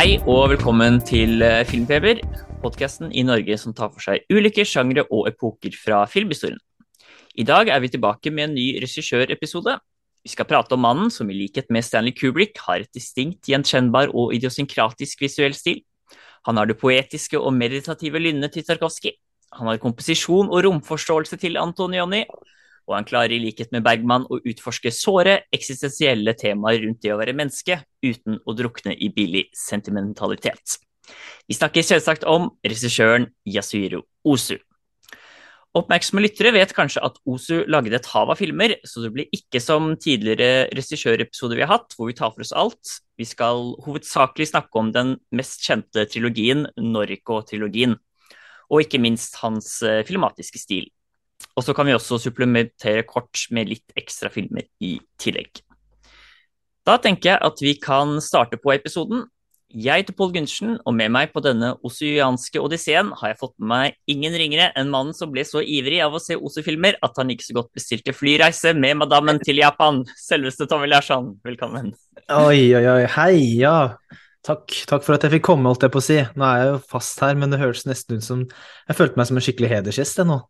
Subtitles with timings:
[0.00, 2.22] Hei og velkommen til eh, Filmfeber,
[2.62, 6.56] podkasten i Norge som tar for seg ulike sjangre og epoker fra filmhistorien.
[7.36, 9.74] I dag er vi tilbake med en ny regissørepisode.
[10.24, 14.14] Vi skal prate om mannen som i likhet med Stanley Kubrick har et distinkt, gjenkjennbar
[14.16, 15.82] og idiosynkratisk visuell stil.
[16.48, 19.18] Han har det poetiske og meditative lynnet til Tarkovskij.
[19.60, 22.24] Han har komposisjon og romforståelse til Antonioni,
[22.88, 27.18] og han klarer i likhet med Bergman å utforske såre, eksistensielle temaer rundt det å
[27.20, 30.80] være menneske, uten å drukne i billig sentimentalitet.
[31.48, 34.56] Vi snakker selvsagt om regissøren Yasuhiro Osu.
[35.78, 39.60] Oppmerksomme lyttere vet kanskje at Osu lagde et hav av filmer, så det blir ikke
[39.62, 42.96] som tidligere regissørepisoder vi har hatt, hvor vi tar for oss alt.
[43.20, 47.94] Vi skal hovedsakelig snakke om den mest kjente trilogien, Noriko-trilogien,
[48.70, 50.90] og ikke minst hans eh, filmatiske stil.
[51.56, 55.62] Og så kan vi også supplementere kort med litt ekstra filmer i tillegg.
[56.86, 59.26] Da tenker jeg at vi kan starte på episoden.
[59.70, 63.68] Jeg heter Pål Gundersen, og med meg på denne oseanske odysseen har jeg fått med
[63.70, 67.30] meg ingen ringere enn mannen som ble så ivrig av å se Osu-filmer at han
[67.30, 70.02] ikke så godt bestilte flyreise med madammen til Japan.
[70.18, 71.92] Selveste Tommy Larsson, velkommen.
[72.34, 73.04] Oi, oi, oi.
[73.14, 73.92] Hei, ja.
[74.42, 76.18] Takk, takk for at jeg fikk komme, holdt jeg på å si.
[76.34, 78.46] Nå er jeg jo fast her, men det høres nesten ut som
[78.88, 80.40] Jeg følte meg som en skikkelig hedersgjest, jeg nå.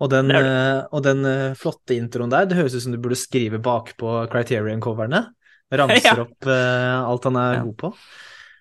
[0.00, 2.92] Og den, Det er eh, og den eh, flotte introen der, det høres ut som
[2.94, 5.26] du burde skrive bakpå Criterion-coverne.
[5.70, 6.22] Ramser Ja.
[6.24, 7.62] opp eh, alt han er Ja.
[7.68, 7.92] god på.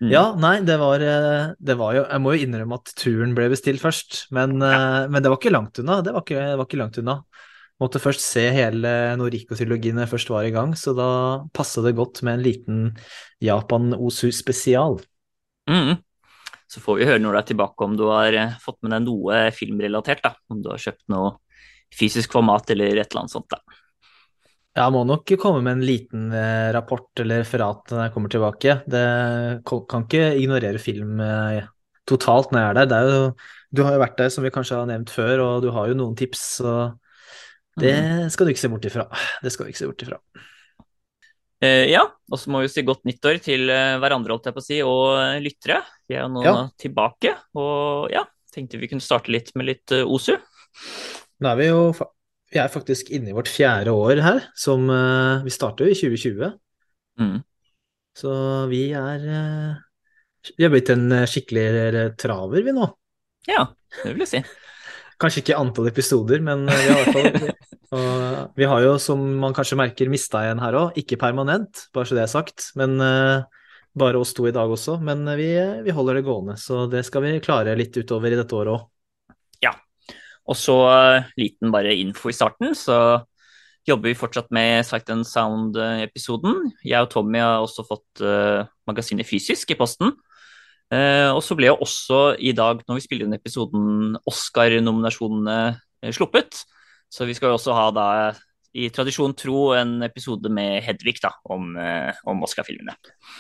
[0.02, 0.10] Mm.
[0.14, 1.00] Ja, nei, det var,
[1.60, 5.22] det var jo Jeg må jo innrømme at turen ble bestilt først, men, eh, men
[5.24, 6.02] det var ikke langt unna.
[6.02, 7.18] Det var ikke, det var ikke langt unna.
[7.82, 11.10] Måtte først se hele Noriko-trilogien når jeg først var i gang, så da
[11.56, 12.80] passa det godt med en liten
[13.42, 15.00] Japan-Osu-spesial.
[15.70, 15.98] Mm.
[16.70, 19.06] Så får vi høre når du er tilbake om du har eh, fått med deg
[19.08, 20.22] noe filmrelatert.
[20.26, 20.36] da.
[20.54, 21.38] Om du har kjøpt noe
[21.96, 23.50] fysisk format eller et eller annet sånt.
[23.50, 23.80] da.
[24.80, 28.78] Jeg må nok komme med en liten eh, rapport eller referat når jeg kommer tilbake.
[28.86, 29.08] Det
[29.68, 31.66] kan ikke ignorere film eh,
[32.10, 32.92] totalt når jeg er der.
[32.92, 33.26] Det er jo,
[33.74, 35.98] du har jo vært der, som vi kanskje har nevnt før, og du har jo
[35.98, 36.76] noen tips, så
[37.80, 37.96] det
[38.34, 39.06] skal du ikke se bort ifra.
[39.44, 40.22] Det skal du ikke se bort ifra.
[41.60, 44.62] Eh, ja, og så må vi si godt nyttår til eh, hverandre, holdt jeg på
[44.62, 45.82] å si, og eh, lyttere.
[46.08, 46.54] Vi er jo nå Ja.
[46.80, 48.24] tilbake, og ja,
[48.56, 50.38] tenkte vi kunne starte litt med litt Osu.
[51.40, 51.84] Nå er vi jo
[52.50, 54.88] vi er faktisk inne i vårt fjerde år her, som
[55.46, 56.48] vi starter jo i 2020.
[57.22, 57.36] Mm.
[58.18, 58.32] Så
[58.72, 59.28] vi er
[60.58, 62.88] Vi er blitt en skikkelig traver, vi nå.
[63.46, 63.68] Ja,
[64.02, 64.42] det vil jeg si.
[65.20, 67.50] Kanskje ikke antall episoder, men eh, vi har fall
[68.00, 71.00] og Vi har jo, som man kanskje merker, mista en her òg.
[71.02, 73.42] Ikke permanent, bare så det er sagt, men uh,
[73.98, 75.00] bare oss to i dag også.
[75.04, 75.50] Men eh, vi,
[75.88, 78.88] vi holder det gående, så det skal vi klare litt utover i dette året òg.
[80.50, 83.22] Og så uh, liten bare info i starten, så
[83.88, 86.72] jobber vi fortsatt med Sight and Sound-episoden.
[86.86, 90.16] Jeg og Tommy har også fått uh, magasinet fysisk i posten.
[90.90, 95.58] Eh, og så ble jo også i dag, når vi spiller inn episoden, Oscar-nominasjonene
[96.02, 96.64] eh, sluppet.
[97.10, 98.08] Så vi skal jo også ha da,
[98.78, 102.94] i tradisjon tro, en episode med Hedvig da, om, eh, om Oscar-filmene.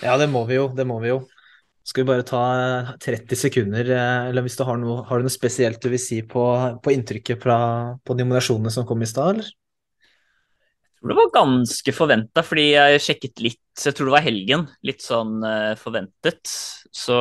[0.05, 0.69] Ja, det må vi jo.
[0.75, 1.21] Det må vi jo.
[1.85, 5.25] Skal vi bare ta eh, 30 sekunder, eh, eller hvis du har noe, har du
[5.25, 6.43] noe spesielt du vil si på,
[6.83, 7.59] på inntrykket fra,
[8.05, 9.53] på nominasjonene som kom i stad, eller?
[10.99, 14.99] Tror det var ganske forventa, fordi jeg sjekket litt, jeg tror det var helgen, litt
[14.99, 16.51] sånn uh, forventet.
[16.91, 17.15] Så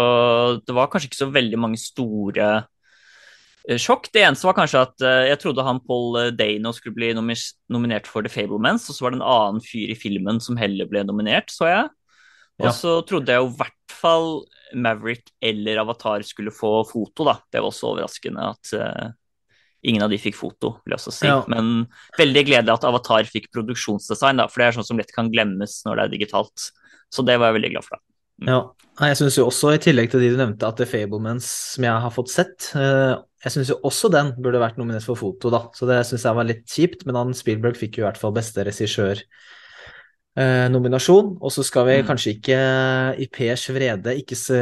[0.67, 4.09] det var kanskje ikke så veldig mange store uh, sjokk.
[4.11, 8.11] Det eneste var kanskje at uh, jeg trodde han Paul Dano skulle bli nomis- nominert
[8.11, 11.05] for The Fablemans, og så var det en annen fyr i filmen som heller ble
[11.07, 11.87] nominert, så jeg.
[12.59, 12.75] Og Ja.
[12.75, 14.33] så trodde jeg jo i hvert fall
[14.75, 17.39] Maverick eller Avatar skulle få foto, da.
[17.47, 18.75] Det var også overraskende at
[19.89, 21.27] ingen av de fikk foto, vil jeg også si.
[21.31, 21.41] Ja.
[21.51, 21.87] Men
[22.19, 25.81] veldig gledelig at Avatar fikk produksjonsdesign, da, for det er sånn som lett kan glemmes
[25.87, 26.69] når det er digitalt.
[27.11, 27.97] Så det var jeg veldig glad for.
[27.99, 28.05] da.
[28.47, 28.59] Ja,
[29.09, 32.03] jeg syns jo også, i tillegg til de du nevnte, at The Fablemans, som jeg
[32.05, 35.65] har fått sett, eh, jeg syns jo også den burde vært nominert for foto, da.
[35.75, 38.35] Så det syns jeg var litt kjipt, men han Spielberg fikk jo i hvert fall
[38.37, 39.23] beste regissør.
[40.39, 42.07] Eh, nominasjon, og så skal vi Mm.
[42.07, 42.59] kanskje ikke
[43.19, 44.59] i Pers vrede ikke se,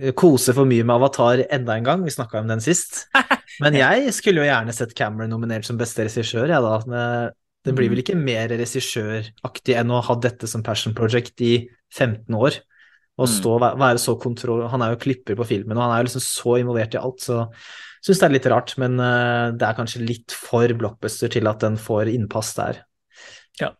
[0.00, 3.06] eh, kose for mye med Avatar enda en gang, vi snakka om den sist.
[3.60, 6.78] Men jeg skulle jo gjerne sett Cameron nominert som beste regissør, jeg da.
[6.86, 11.68] Det- Det blir vel ikke mer regissøraktig enn å ha dette som passion project i
[11.92, 12.56] 15 år.
[13.18, 13.34] Og Mm.
[13.36, 14.66] stå, og være så kontroll...
[14.70, 17.18] Han er jo klipper på filmen, og han er jo liksom så involvert i alt,
[17.20, 17.52] så
[18.02, 18.78] syns det er litt rart.
[18.78, 22.78] Men eh, det er kanskje litt for blockbuster til at den får innpass der.
[23.60, 23.72] Ja.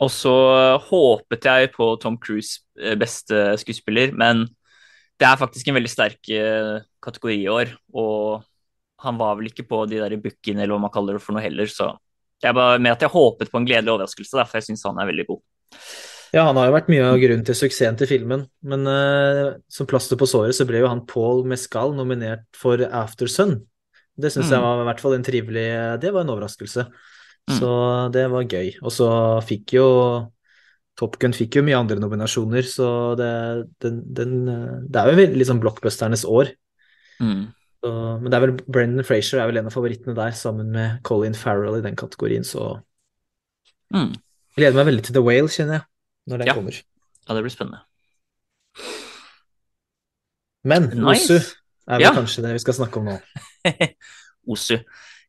[0.00, 0.34] Og så
[0.82, 4.48] håpet jeg på Tom Cruise eh, beste skuespiller, men
[5.20, 7.70] det er faktisk en veldig sterk eh, kategori i år.
[7.94, 8.42] Og
[9.04, 11.44] han var vel ikke på de der bookene, eller hva man kaller det for noe
[11.44, 11.92] heller, så
[12.42, 14.84] det er bare med at jeg håpet på en gledelig overraskelse, derfor for jeg syns
[14.88, 15.40] han er veldig god.
[16.34, 19.86] Ja, han har jo vært mye av grunnen til suksessen til filmen, men uh, som
[19.88, 23.60] plaster på såret så ble jo han Paul Mescal nominert for Aftersun.
[24.18, 24.54] Det syns mm.
[24.56, 25.66] jeg var i hvert fall en trivelig
[26.02, 26.84] Det var en overraskelse.
[27.50, 27.54] Mm.
[27.58, 27.70] Så
[28.14, 28.68] det var gøy.
[28.82, 29.08] Og så
[29.46, 29.86] fikk jo
[30.98, 33.30] Top Gun fikk jo mye andre nominasjoner, så det,
[33.82, 34.36] den, den,
[34.86, 36.52] det er jo liksom blockbusternes år.
[37.18, 37.48] Mm.
[37.84, 41.02] Så, men det er vel Brendan Frazier er vel en av favorittene der, sammen med
[41.04, 42.78] Colin Farrell i den kategorien, så
[43.92, 44.14] mm.
[44.54, 45.84] Jeg gleder meg veldig til The Whale, kjenner jeg,
[46.30, 46.54] når den ja.
[46.56, 46.78] kommer.
[47.26, 47.82] Ja, det blir spennende.
[50.64, 51.26] Men nice.
[51.26, 51.36] Osu
[51.90, 52.14] er vel ja.
[52.16, 53.18] kanskje det vi skal snakke om nå.
[54.54, 54.78] Osu,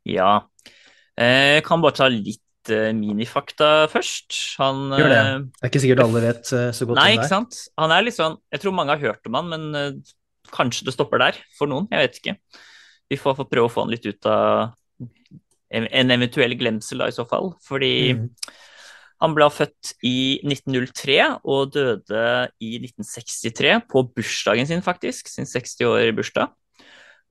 [0.08, 0.32] ja.
[1.20, 4.38] Jeg eh, kan bare ta litt uh, minifakta først.
[4.62, 5.24] Han Gjør det.
[5.26, 7.60] Eh, det er ikke sikkert alle vet så godt Nei, om det ikke sant.
[7.84, 10.00] Han er litt sånn Jeg tror mange har hørt om han, men
[10.54, 11.88] kanskje det stopper der for noen.
[11.92, 12.36] Jeg vet ikke.
[13.12, 14.76] Vi får, får prøve å få han litt ut av
[15.76, 17.54] en eventuell glemsel, da, i så fall.
[17.66, 18.28] Fordi mm.
[19.24, 22.28] han ble født i 1903 og døde
[22.64, 25.32] i 1963, på bursdagen sin, faktisk.
[25.32, 26.54] Sin 60-årige bursdag.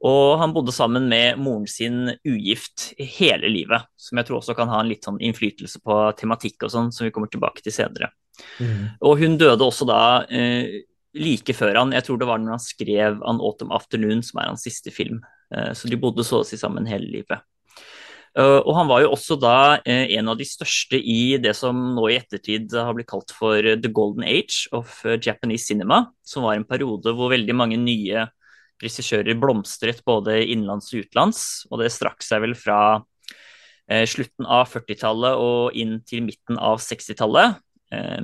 [0.04, 4.68] Og han bodde sammen med moren sin ugift hele livet, som jeg tror også kan
[4.68, 8.10] ha en litt sånn innflytelse på tematikk og sånn, som vi kommer tilbake til senere.
[8.58, 8.98] Mm.
[9.06, 10.82] Og hun døde også da eh,
[11.14, 14.50] like før han, jeg tror det var når han skrev 'An Autumn Afternoon', som er
[14.50, 15.22] hans siste film.
[15.54, 17.40] Eh, så de bodde så å si sammen hele livet.
[18.34, 21.94] Uh, og han var jo også da uh, en av de største i det som
[21.94, 26.58] nå i ettertid har blitt kalt for the golden age of Japanese cinema, som var
[26.58, 28.26] en periode hvor veldig mange nye
[28.82, 31.42] regissører blomstret både innenlands og utenlands.
[31.70, 32.78] Og det strakk seg vel fra
[33.88, 37.62] eh, slutten av 40-tallet og inn til midten av 60-tallet, eh,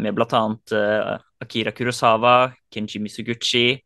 [0.00, 0.42] med bl.a.
[0.76, 3.80] Eh, Akira Kurosawa, Kenji Misuguchi,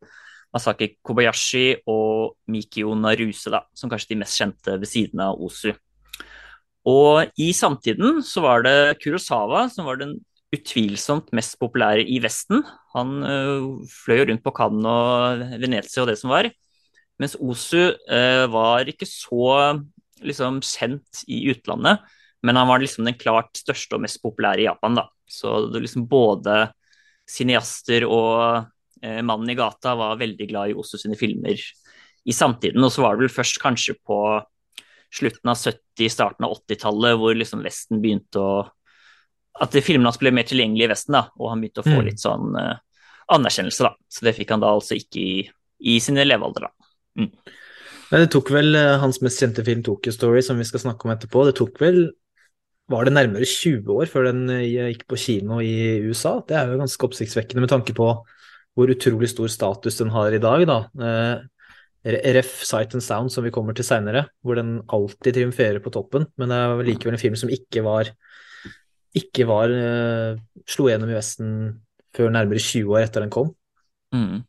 [0.55, 5.73] Masaki Kobayashi og Mikio Naruse, da, som kanskje de mest kjente ved siden av Osu.
[6.85, 10.19] Og i samtiden så var det Kurosawa som var den
[10.55, 12.61] utvilsomt mest populære i Vesten.
[12.95, 16.51] Han uh, fløy rundt på Cannes og Venezia og det som var.
[17.19, 17.95] Mens Osu
[18.51, 19.79] var ikke så
[20.23, 22.03] liksom, kjent i utlandet,
[22.45, 24.99] men han var liksom den klart største og mest populære i Japan.
[24.99, 25.09] da.
[25.31, 26.69] Så det liksom både
[27.31, 28.67] cineaster og
[29.03, 31.61] eh, mannen i gata var veldig glad i Osu sine filmer
[32.25, 32.85] i samtiden.
[32.85, 34.19] Og så var det vel først kanskje på
[35.15, 38.55] slutten av 70-, starten av 80-tallet hvor liksom Vesten begynte å
[39.63, 42.07] at filmene hans ble mer tilgjengelige i Vesten, da, og han begynte å få mm.
[42.09, 42.73] litt sånn eh,
[43.37, 43.87] anerkjennelse.
[43.87, 43.93] da.
[44.11, 45.45] Så det fikk han da altså ikke i,
[45.95, 46.67] i sine levealder.
[46.67, 46.89] da.
[47.23, 47.31] Mm.
[48.11, 51.07] Men det tok vel uh, hans mest kjente film, 'Tokyo Story', som vi skal snakke
[51.07, 52.01] om etterpå, det tok vel
[52.93, 56.37] var det nærmere 20 år før den uh, gikk på kino i USA?
[56.45, 58.11] Det er jo ganske oppsiktsvekkende med tanke på
[58.75, 60.65] hvor utrolig stor status den har i dag.
[60.67, 60.79] da.
[62.05, 66.27] RF Sight and Sound, som vi kommer til seinere, hvor den alltid triumferer på toppen,
[66.37, 68.11] men det er likevel en film som ikke var
[69.15, 71.53] ikke var uh, slo gjennom i Vesten
[72.15, 73.53] før nærmere 20 år etter den kom.
[74.15, 74.43] Mm.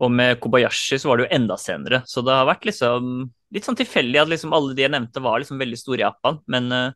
[0.00, 3.66] Og med Kobayashi så var det jo enda senere, så det har vært liksom litt
[3.66, 6.70] sånn tilfeldig at liksom alle de jeg nevnte var liksom veldig store i Japan, men
[6.72, 6.94] uh,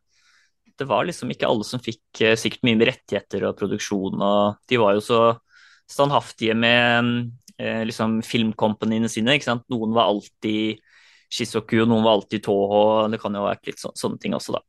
[0.81, 4.61] det var liksom ikke alle som fikk uh, sikkert mye med rettigheter og produksjon, og
[4.71, 5.21] de var jo så
[5.91, 7.28] standhaftige med
[7.61, 9.64] liksom filmcompanyene sine, ikke sant.
[9.69, 10.78] Noen var alltid
[11.28, 12.78] Shizoku, og noen var alltid Toho,
[13.12, 14.62] det kan jo ha vært litt så, sånne ting også, da.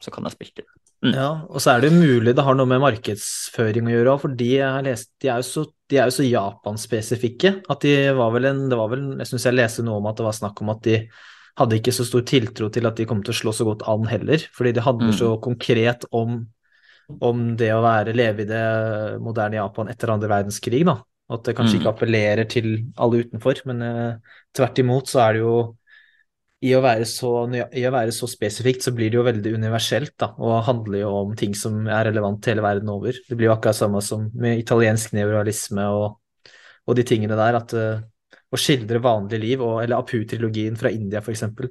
[0.00, 0.70] så kan jeg spille inn.
[1.04, 1.12] Mm.
[1.12, 4.20] Ja, og så er det jo mulig det har noe med markedsføring å gjøre òg,
[4.22, 4.50] for de,
[4.86, 8.62] lest, de, er jo så, de er jo så Japan-spesifikke at de var vel en
[8.70, 10.80] det var vel, Jeg syns jeg leste noe om at det var snakk om at
[10.86, 10.96] de
[11.56, 14.06] hadde ikke så stor tiltro til at de kom til å slå så godt an
[14.10, 15.18] heller, fordi det handler mm.
[15.18, 16.42] så konkret om,
[17.24, 18.64] om det å være, leve i det
[19.24, 20.98] moderne Japan etter andre verdenskrig, da.
[21.32, 21.80] At det kanskje mm.
[21.80, 22.68] ikke appellerer til
[23.02, 25.56] alle utenfor, men eh, tvert imot så er det jo
[26.64, 27.30] i å, være så,
[27.76, 31.10] i å være så spesifikt, så blir det jo veldig universelt, da, og handler jo
[31.18, 33.18] om ting som er relevant hele verden over.
[33.28, 36.16] Det blir jo akkurat samme som med italiensk neuralisme og,
[36.86, 38.06] og de tingene der, at uh,
[38.52, 41.70] å skildre vanlig liv, og, eller Apu-trilogien fra India, eksempel.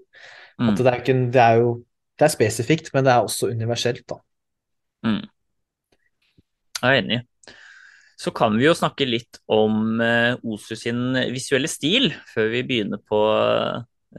[0.60, 0.72] Mm.
[0.72, 1.70] At det er, ikke, det er jo
[2.16, 4.20] det er spesifikt, men det er også universelt, da.
[5.06, 5.24] Mm.
[6.82, 7.22] Jeg er enig.
[8.20, 13.02] Så kan vi jo snakke litt om eh, Osu sin visuelle stil, før vi begynner
[13.04, 13.20] på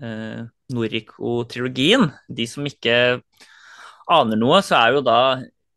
[0.03, 0.43] eh,
[0.77, 2.11] Noriko-trilogien.
[2.29, 2.97] De som ikke
[4.13, 5.21] aner noe, så er jo da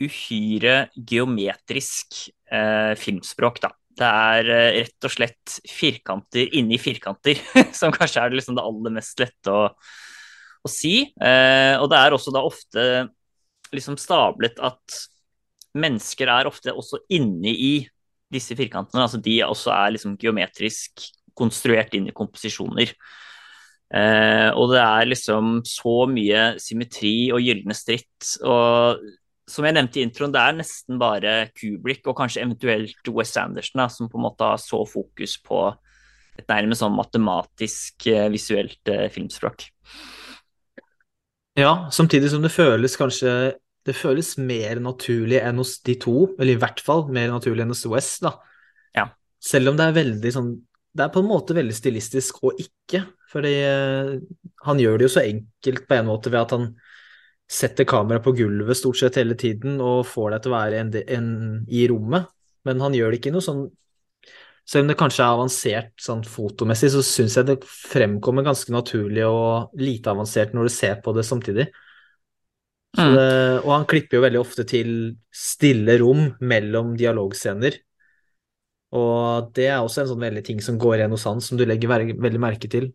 [0.03, 3.71] uhyre geometrisk eh, filmspråk, da.
[3.99, 7.39] Det er eh, rett og slett firkanter inni firkanter,
[7.79, 9.69] som kanskje er liksom det aller mest lette å,
[10.63, 11.01] å si.
[11.19, 12.89] Eh, og det er også da ofte
[13.75, 14.99] liksom stablet at
[15.79, 17.73] mennesker er ofte også inni i
[18.33, 19.05] disse firkantene.
[19.05, 22.93] Altså de også er liksom geometrisk konstruert inn i komposisjoner.
[23.89, 29.01] Eh, og det er liksom så mye symmetri og gylne stritt og
[29.49, 33.81] som jeg nevnte i introen, det er nesten bare Kubrick og kanskje eventuelt West Anderson
[33.81, 35.63] da, som på en måte har så fokus på
[36.39, 39.65] et nærmest sånn matematisk, eh, visuelt eh, filmspråk.
[41.59, 46.53] Ja, samtidig som det føles kanskje Det føles mer naturlig enn hos de to, eller
[46.53, 48.35] i hvert fall mer naturlig enn hos West, da.
[48.93, 49.05] Ja.
[49.41, 50.49] Selv om det er veldig sånn
[50.93, 54.11] Det er på en måte veldig stilistisk og ikke, fordi eh,
[54.67, 56.69] han gjør det jo så enkelt på en måte ved at han
[57.49, 60.93] setter kameraet på gulvet stort sett hele tiden og får deg til å være en,
[61.17, 61.29] en,
[61.65, 62.29] i rommet,
[62.67, 63.67] men han gjør det ikke noe sånn
[64.69, 69.23] Selv om det kanskje er avansert sånn fotomessig, så syns jeg det fremkommer ganske naturlig
[69.25, 71.65] og lite avansert når du ser på det samtidig.
[72.93, 73.15] Mm.
[73.15, 73.23] Det,
[73.63, 74.91] og han klipper jo veldig ofte til
[75.33, 77.79] stille rom mellom dialogscener.
[79.01, 81.65] Og det er også en sånn veldig ting som går igjen hos han, som du
[81.65, 82.91] legger veldig merke til.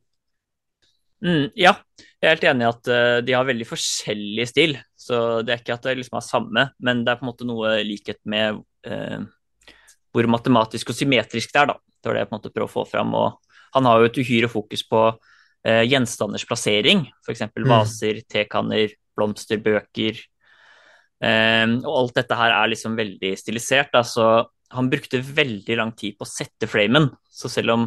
[1.25, 1.73] Mm, ja,
[2.21, 4.76] jeg er helt enig i at uh, de har veldig forskjellig stil.
[4.93, 7.49] Så det er ikke at det liksom er samme, men det er på en måte
[7.49, 9.25] noe likhet med uh,
[10.14, 11.78] hvor matematisk og symmetrisk det er, da.
[11.81, 13.16] Det var det jeg på en måte prøver å få fram.
[13.16, 17.47] Og han har jo et uhyre fokus på uh, gjenstanders plassering, f.eks.
[17.49, 17.69] Mm.
[17.73, 20.21] vaser, tekanner, blomster, bøker.
[21.25, 23.95] og alt dette her er liksom veldig stilisert.
[23.95, 24.02] Da.
[24.04, 24.26] Så
[24.76, 27.09] han brukte veldig lang tid på å sette framen.
[27.33, 27.87] Så selv om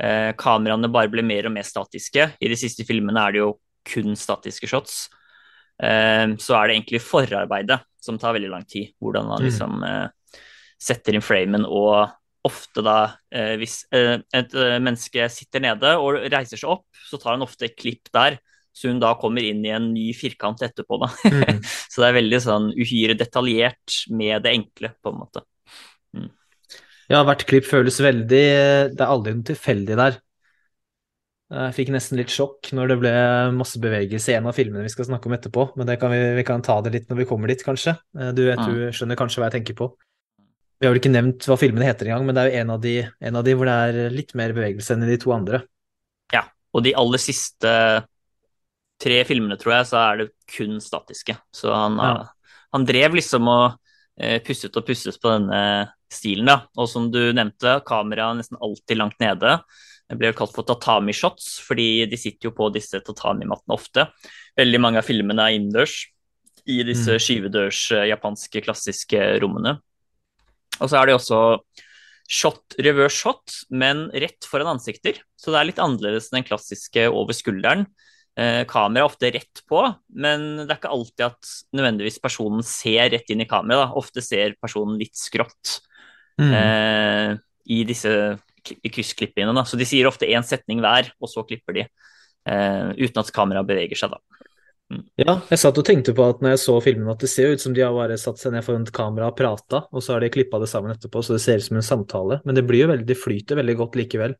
[0.00, 2.30] eh, kameraene bare ble mer og mer statiske.
[2.40, 3.52] I de siste filmene er det jo
[3.88, 5.04] kun statiske shots.
[5.82, 8.94] Eh, så er det egentlig forarbeidet som tar veldig lang tid.
[9.02, 9.48] Hvordan man mm.
[9.48, 10.42] liksom eh,
[10.82, 12.10] setter inn framen og
[12.42, 12.96] ofte da
[13.30, 17.46] eh, hvis eh, et eh, menneske sitter nede og reiser seg opp, så tar han
[17.46, 18.40] ofte et klipp der.
[18.72, 21.10] Så hun da kommer inn i en ny firkant etterpå, da.
[21.28, 21.60] Mm.
[21.92, 25.44] så det er veldig sånn uhyre detaljert med det enkle, på en måte.
[26.16, 26.30] Mm.
[27.12, 28.28] Ja, hvert klipp føles veldig
[28.94, 30.20] Det er aldri noe tilfeldig der.
[31.52, 33.10] Jeg fikk nesten litt sjokk når det ble
[33.58, 36.44] masse bevegelse i en av filmene vi skal snakke om etterpå, men kan vi, vi,
[36.48, 37.92] kan ta det litt når vi kommer dit, kanskje.
[38.16, 39.90] Eh, du, vet, du skjønner kanskje hva jeg tenker på.
[40.80, 42.80] Vi har vel ikke nevnt hva filmene heter engang, men det er jo en av,
[42.86, 42.94] de,
[43.28, 45.60] en av de hvor det er litt mer bevegelse enn i de to andre.
[46.32, 47.74] Ja, og de aller siste
[49.02, 51.36] tre filmene, tror jeg, så er det kun statiske.
[51.52, 52.56] Så han, ja.
[52.72, 53.76] han drev liksom og
[54.16, 55.60] eh, pusset og pusset på denne
[56.12, 56.48] stilen.
[56.50, 56.58] Da.
[56.78, 59.58] Og som du nevnte, kameraet nesten alltid langt nede.
[60.12, 64.06] Det jo kalt for tatami-shots, fordi de sitter jo på disse tatami-mattene ofte.
[64.58, 66.02] Veldig mange av filmene er innendørs
[66.68, 67.22] i disse mm.
[67.22, 69.78] skyvedørs eh, japanske klassiske rommene.
[70.80, 71.40] Og så er det også
[72.32, 75.18] shot, reverse shot, men rett foran ansikter.
[75.38, 77.86] Så det er litt annerledes enn den klassiske over skulderen.
[78.38, 79.82] Eh, kamera er ofte rett på,
[80.16, 83.96] men det er ikke alltid at nødvendigvis personen ser rett inn i kameraet.
[83.98, 85.80] Ofte ser personen litt skrått
[86.42, 86.54] mm.
[86.58, 87.34] eh,
[87.72, 88.12] i disse
[88.62, 89.64] kryssklippene.
[89.66, 91.88] Så de sier ofte én setning hver, og så klipper de.
[92.48, 94.42] Eh, uten at kameraet beveger seg, da.
[94.92, 95.02] Mm.
[95.22, 97.62] Ja, jeg satt og tenkte på at når jeg så filmen at det ser ut
[97.62, 100.24] som de har bare satt seg ned foran et kamera og prata, og så har
[100.24, 102.40] de klippa det sammen etterpå, så det ser ut som en samtale.
[102.44, 104.36] Men det blir jo veldig, det flyter veldig godt likevel.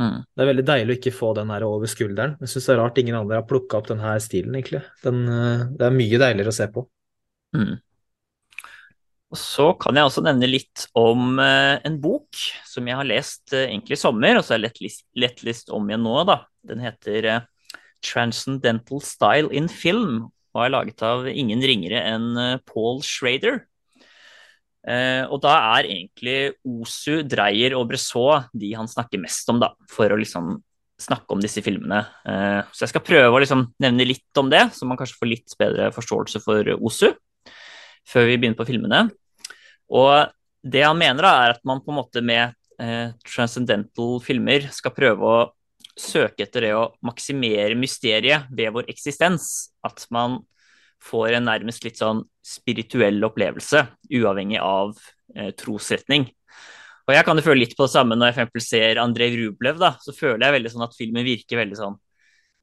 [0.00, 0.22] Mm.
[0.26, 2.36] Det er veldig deilig å ikke få den her over skulderen.
[2.42, 4.82] Jeg syns det er rart ingen andre har plukka opp den her stilen, egentlig.
[5.04, 6.86] Den, eh, det er mye deiligere å se på.
[7.54, 7.74] Mm.
[9.34, 12.38] Og Så kan jeg også nevne litt om eh, en bok
[12.70, 15.88] som jeg har lest eh, egentlig i sommer, og så har jeg lettlist, lettlist om
[15.90, 16.20] igjen nå.
[16.28, 16.36] da.
[16.62, 17.46] Den heter eh,
[18.04, 23.64] 'Transcendental Style in Film' og er laget av ingen ringere enn Paul Schrader.
[24.84, 30.14] Og da er egentlig Osu, Dreyer og Bressot de han snakker mest om, da, for
[30.14, 30.52] å liksom
[31.00, 32.04] snakke om disse filmene.
[32.70, 35.56] Så jeg skal prøve å liksom nevne litt om det, så man kanskje får litt
[35.58, 37.08] bedre forståelse for Osu
[38.06, 39.08] før vi begynner på filmene.
[39.92, 40.30] Og
[40.64, 44.94] det han mener, da, er at man på en måte med eh, transcendental filmer skal
[44.96, 45.44] prøve å
[45.94, 49.74] søke etter det å maksimere mysteriet ved vår eksistens.
[49.84, 50.40] At man
[51.04, 54.96] får en nærmest litt sånn spirituell opplevelse, uavhengig av
[55.36, 56.30] eh, trosretning.
[57.04, 59.36] Og jeg kan jo føle litt på det samme når jeg for eksempel ser Andrej
[59.36, 59.78] Rublev.
[59.80, 61.98] da, Så føler jeg veldig sånn at filmen virker veldig sånn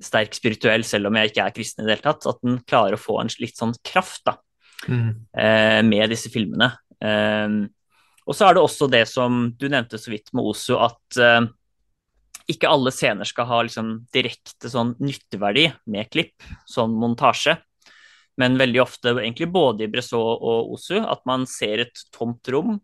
[0.01, 2.25] sterk spirituell, selv om jeg ikke er kristen i det hele tatt.
[2.25, 4.39] At den klarer å få en litt sånn kraft da,
[4.87, 5.11] mm.
[5.37, 6.71] eh, med disse filmene.
[7.05, 7.63] Ehm,
[8.27, 11.41] og så er det også det som du nevnte så vidt med Osu, at eh,
[12.51, 17.57] ikke alle scener skal ha liksom direkte sånn nytteverdi med klipp, sånn montasje.
[18.39, 22.77] Men veldig ofte, egentlig både i Bressot og Osu, at man ser et tomt rom,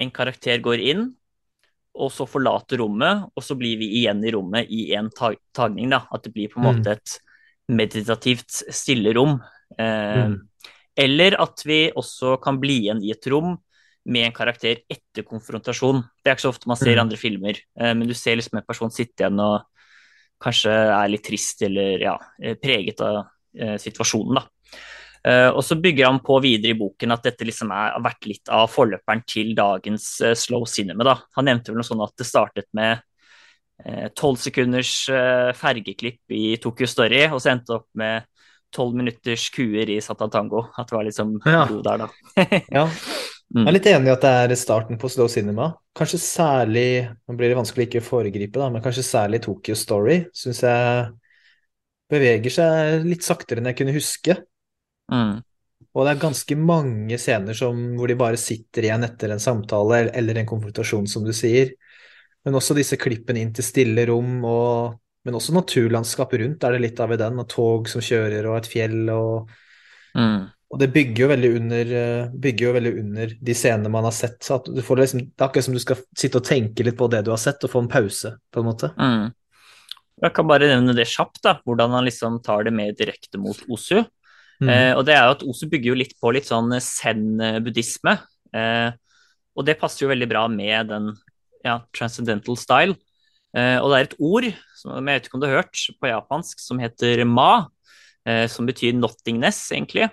[0.00, 1.08] en karakter går inn,
[2.00, 5.90] og så forlater rommet, og så blir vi igjen i rommet i en tagning.
[5.90, 6.04] Da.
[6.14, 6.96] At det blir på en måte mm.
[6.96, 7.16] et
[7.70, 9.36] meditativt stille rom.
[9.76, 10.36] Eh, mm.
[11.00, 13.54] Eller at vi også kan bli igjen i et rom
[14.04, 16.02] med en karakter etter konfrontasjon.
[16.22, 17.02] Det er ikke så ofte man ser i mm.
[17.04, 19.66] andre filmer, eh, men du ser liksom en person sitte igjen og
[20.40, 23.20] kanskje er litt trist eller ja, eh, preget av
[23.58, 24.46] eh, situasjonen, da.
[25.20, 28.48] Og så bygger han på videre i boken at dette liksom er, har vært litt
[28.56, 30.06] av forløperen til dagens
[30.40, 31.04] slow cinema.
[31.04, 31.12] Da.
[31.36, 33.02] Han nevnte vel noe sånn at det startet med
[34.16, 34.94] tolv sekunders
[35.60, 38.29] fergeklipp i Tokyo Story, og så endte opp med
[38.74, 40.66] tolv minutters kuer i Satan Tango.
[40.78, 41.66] At det var liksom ja.
[41.84, 42.08] der, da.
[42.78, 42.86] ja.
[43.50, 43.64] Mm.
[43.64, 45.72] Jeg er litt enig i at det er starten på slow cinema.
[45.98, 46.86] Kanskje særlig
[47.26, 51.08] Nå blir det vanskelig ikke å foregripe, da, men kanskje særlig Tokyo Story syns jeg
[52.10, 54.36] beveger seg litt saktere enn jeg kunne huske.
[55.10, 55.40] Mm.
[55.90, 60.04] Og det er ganske mange scener som, hvor de bare sitter igjen etter en samtale
[60.14, 61.72] eller en konfrontasjon, som du sier.
[62.46, 66.84] Men også disse klippene inn til stille rom, og, men også naturlandskapet rundt er det
[66.84, 67.42] litt av i den.
[67.42, 69.50] Og tog som kjører, og et fjell, og,
[70.16, 70.38] mm.
[70.72, 71.92] og det bygger jo, under,
[72.46, 74.38] bygger jo veldig under de scenene man har sett.
[74.46, 77.24] Så får liksom, det er akkurat som du skal sitte og tenke litt på det
[77.26, 78.92] du har sett, og få en pause, på en måte.
[78.96, 79.28] Mm.
[80.20, 83.60] Jeg kan bare nevne det kjapt, da, hvordan han liksom tar det mer direkte mot
[83.72, 84.02] Osu.
[84.60, 84.68] Mm.
[84.68, 88.18] Eh, og det er jo at Osu bygger jo litt på litt sånn zen-buddhisme.
[88.56, 88.90] Eh,
[89.56, 91.08] og det passer jo veldig bra med den
[91.64, 92.96] ja, transcendental style.
[93.56, 94.46] Eh, og det er et ord,
[94.78, 97.66] som jeg vet ikke om du har hørt, på japansk, som heter ma,
[98.28, 100.10] eh, som betyr nothingness, egentlig.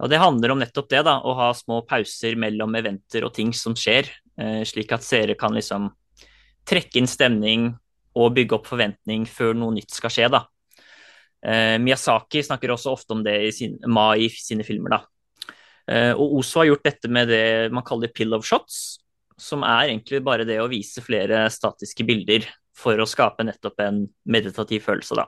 [0.00, 3.52] Og det handler om nettopp det, da, å ha små pauser mellom eventer og ting
[3.56, 4.08] som skjer,
[4.38, 5.90] eh, slik at seere kan liksom
[6.68, 7.72] trekke inn stemning
[8.14, 10.46] og bygge opp forventning før noe nytt skal skje, da.
[11.40, 14.90] Miyazaki snakker også ofte om det i sin, Ma i sine filmer.
[14.90, 16.12] da.
[16.20, 18.98] Og Oso har gjort dette med det man kaller pill of shots,
[19.40, 22.44] som er egentlig bare det å vise flere statiske bilder
[22.80, 25.18] for å skape nettopp en meditativ følelse.
[25.18, 25.26] da.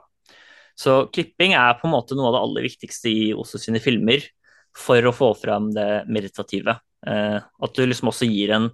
[0.79, 4.25] Så klipping er på en måte noe av det aller viktigste i Oso sine filmer
[4.73, 6.79] for å få fram det meditative.
[7.05, 8.71] Eh, at du liksom også gir en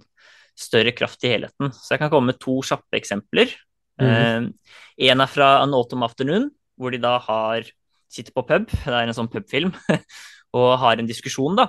[0.58, 1.74] større kraft i helheten.
[1.76, 3.52] Så jeg kan komme med to kjappe eksempler.
[4.00, 4.54] Mm.
[4.96, 6.46] en er fra An Autumn Afternoon,
[6.80, 7.66] hvor de da har
[8.10, 9.74] sitter på pub, det er en sånn pubfilm,
[10.56, 11.68] og har en diskusjon, da.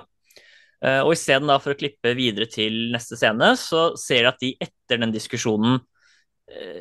[0.82, 4.52] Eh, og isteden for å klippe videre til neste scene, så ser de at de
[4.66, 5.82] etter den diskusjonen eh,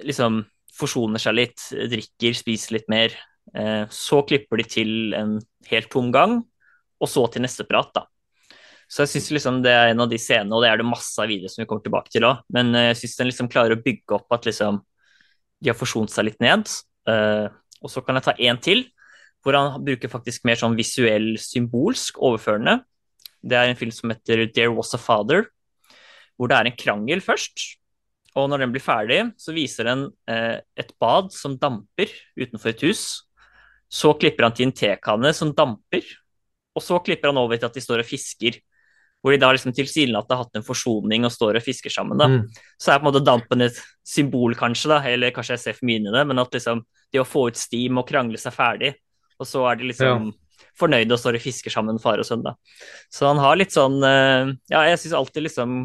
[0.07, 0.41] liksom
[0.75, 3.15] forsoner seg litt, drikker, spiser litt mer.
[3.57, 5.35] Eh, så klipper de til en
[5.71, 6.39] helt tom gang,
[7.01, 8.05] og så til neste prat, da.
[8.91, 11.15] Så jeg syns liksom det er en av de scenene, og det er det masse
[11.21, 13.83] av videre som vi kommer tilbake til òg, men jeg syns den liksom klarer å
[13.83, 14.81] bygge opp at liksom
[15.63, 16.67] de har forsont seg litt ned.
[17.07, 18.83] Og så kan jeg ta én til,
[19.41, 22.81] hvor han bruker faktisk mer sånn visuell, symbolsk overførende.
[23.41, 25.47] Det er en film som heter There Was a Father,
[26.35, 27.80] hvor det er en krangel først.
[28.39, 32.83] Og når den blir ferdig, så viser den eh, et bad som damper utenfor et
[32.87, 33.03] hus.
[33.91, 36.05] Så klipper han til en tekanne som damper,
[36.71, 38.61] og så klipper han over til at de står og fisker
[39.21, 42.17] hvor de da liksom tilsynelatende har hatt en forsoning og står og fisker sammen.
[42.17, 42.27] da.
[42.27, 42.63] Mm.
[42.81, 45.89] Så er på en måte dampen et symbol, kanskje, da, eller kanskje jeg ser for
[45.89, 46.81] mye inn i det, men at liksom
[47.13, 48.95] det å få ut steam og krangle seg ferdig,
[49.37, 50.65] og så er de liksom ja.
[50.79, 52.41] fornøyde og står og fisker sammen, far og sønn.
[52.45, 52.55] da.
[53.13, 55.83] Så han har litt sånn eh, Ja, jeg syns alltid liksom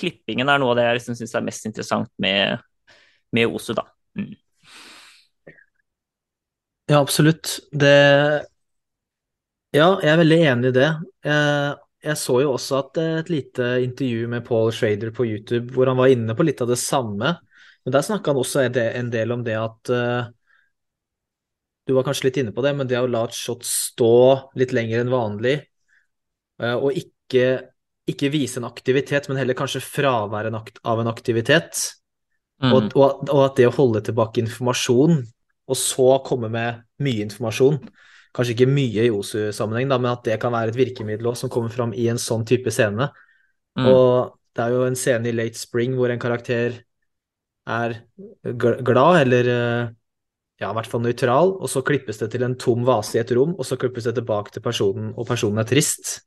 [0.00, 2.64] Klippingen er noe av det jeg liksom syns er mest interessant med,
[3.34, 3.86] med Osu, da.
[4.18, 4.34] Mm.
[6.90, 7.58] Ja, absolutt.
[7.72, 7.94] Det
[9.74, 10.90] Ja, jeg er veldig enig i det.
[11.26, 15.72] Jeg jeg så jo også at eh, et lite intervju med Paul Schrader på YouTube
[15.72, 17.36] hvor han var inne på litt av det samme.
[17.84, 20.24] Men der snakka han også en del om det at uh,
[21.84, 24.14] Du var kanskje litt inne på det, men det å la et shot stå
[24.56, 25.58] litt lenger enn vanlig,
[26.62, 27.73] uh, og ikke,
[28.10, 31.80] ikke, vise en aktivitet, men heller kanskje fravær av en aktivitet,
[32.62, 32.70] mm.
[32.70, 35.22] og, og, og at det å holde tilbake informasjon,
[35.64, 37.78] og så komme med mye informasjon,
[38.34, 41.72] kanskje ikke mye i OSU-sammenheng, men at det kan være et virkemiddel også, som kommer
[41.72, 43.08] fram i en sånn type scene.
[43.78, 43.86] Mm.
[43.88, 46.80] Og det er jo en scene i Late Spring hvor en karakter
[47.64, 47.96] er
[48.44, 49.92] glad, eller eh,
[50.60, 53.32] ja, i hvert fall nøytral, og så klippes det til en tom vase i et
[53.34, 56.18] rom, og så klippes det tilbake til personen, og personen er trist.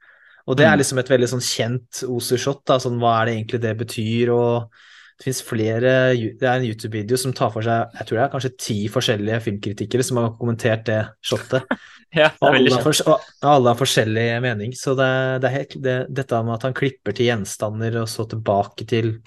[0.47, 0.81] Og det er mm.
[0.81, 4.69] liksom et veldig sånn kjent OSU-shot, da, sånn hva er det egentlig det betyr, og
[5.17, 5.91] det finnes flere
[6.37, 9.39] Det er en YouTube-video som tar for seg jeg tror det er kanskje ti forskjellige
[9.47, 11.65] filmkritikere som har kommentert det shotet.
[12.19, 14.75] ja, det og, alle for, og, alle har forskjellig mening.
[14.77, 15.09] Så det,
[15.41, 19.17] det er helt, det, dette med at han klipper til gjenstander og så tilbake til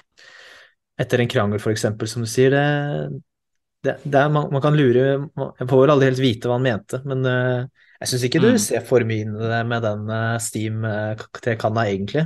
[1.01, 5.69] Etter en krangel, f.eks., som du sier, det, det er, man, man, kan lure Jeg
[5.71, 8.61] får vel aldri helt vite hva han mente, men uh, jeg syns ikke du mm.
[8.63, 12.25] ser for mye inn i det med den uh, Steam-kanna, uh, egentlig.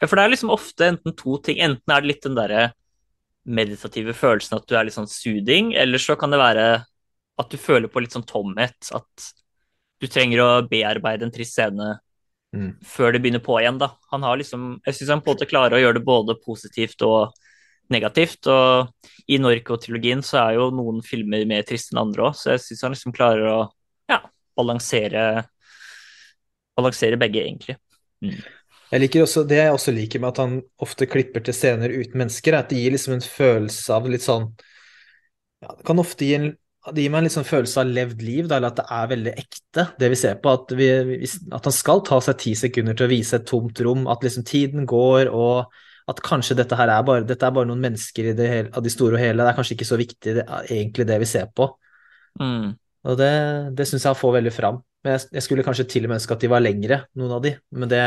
[0.00, 1.58] Ja, for det er liksom ofte enten to ting.
[1.60, 2.68] Enten er det litt den derre
[3.50, 6.68] meditative følelsen at du er litt sånn suding, eller så kan det være
[7.40, 8.92] at du føler på litt sånn tomhet.
[8.94, 9.26] At
[10.00, 11.96] du trenger å bearbeide en trist scene
[12.56, 12.70] mm.
[12.86, 13.92] før det begynner på igjen, da.
[14.14, 17.02] Han har liksom Jeg syns han på en måte klarer å gjøre det både positivt
[17.06, 17.34] og
[17.90, 18.46] negativt.
[18.46, 22.64] Og i Norco-trilogien så er jo noen filmer mer triste enn andre òg, så jeg
[22.68, 23.60] syns han liksom klarer å
[24.58, 25.44] ja,
[26.78, 27.76] balansere begge, egentlig.
[28.24, 28.40] Mm.
[28.90, 32.18] Jeg liker også, Det jeg også liker med at han ofte klipper til scener uten
[32.18, 34.48] mennesker, er at det gir liksom en følelse av litt sånn
[35.62, 36.50] ja, Det kan ofte gi en
[36.88, 39.32] det gir meg en sånn følelse av levd liv, da, eller at det er veldig
[39.36, 40.54] ekte, det vi ser på.
[40.56, 40.86] At, vi,
[41.52, 44.46] at, han skal ta seg ti sekunder til å vise et tomt rom, at liksom
[44.48, 45.68] tiden går, og
[46.08, 48.92] at kanskje dette her er bare, er bare noen mennesker i det hele, av de
[48.92, 49.44] store og hele.
[49.44, 51.68] Det er kanskje ikke så viktig det, egentlig det vi ser på.
[52.40, 52.72] Mm.
[53.08, 53.32] Og det,
[53.76, 54.82] det syns jeg han får veldig fram.
[55.04, 57.44] Men jeg, jeg, skulle kanskje til og med ønske at de var lengre, noen av
[57.44, 58.04] de, men det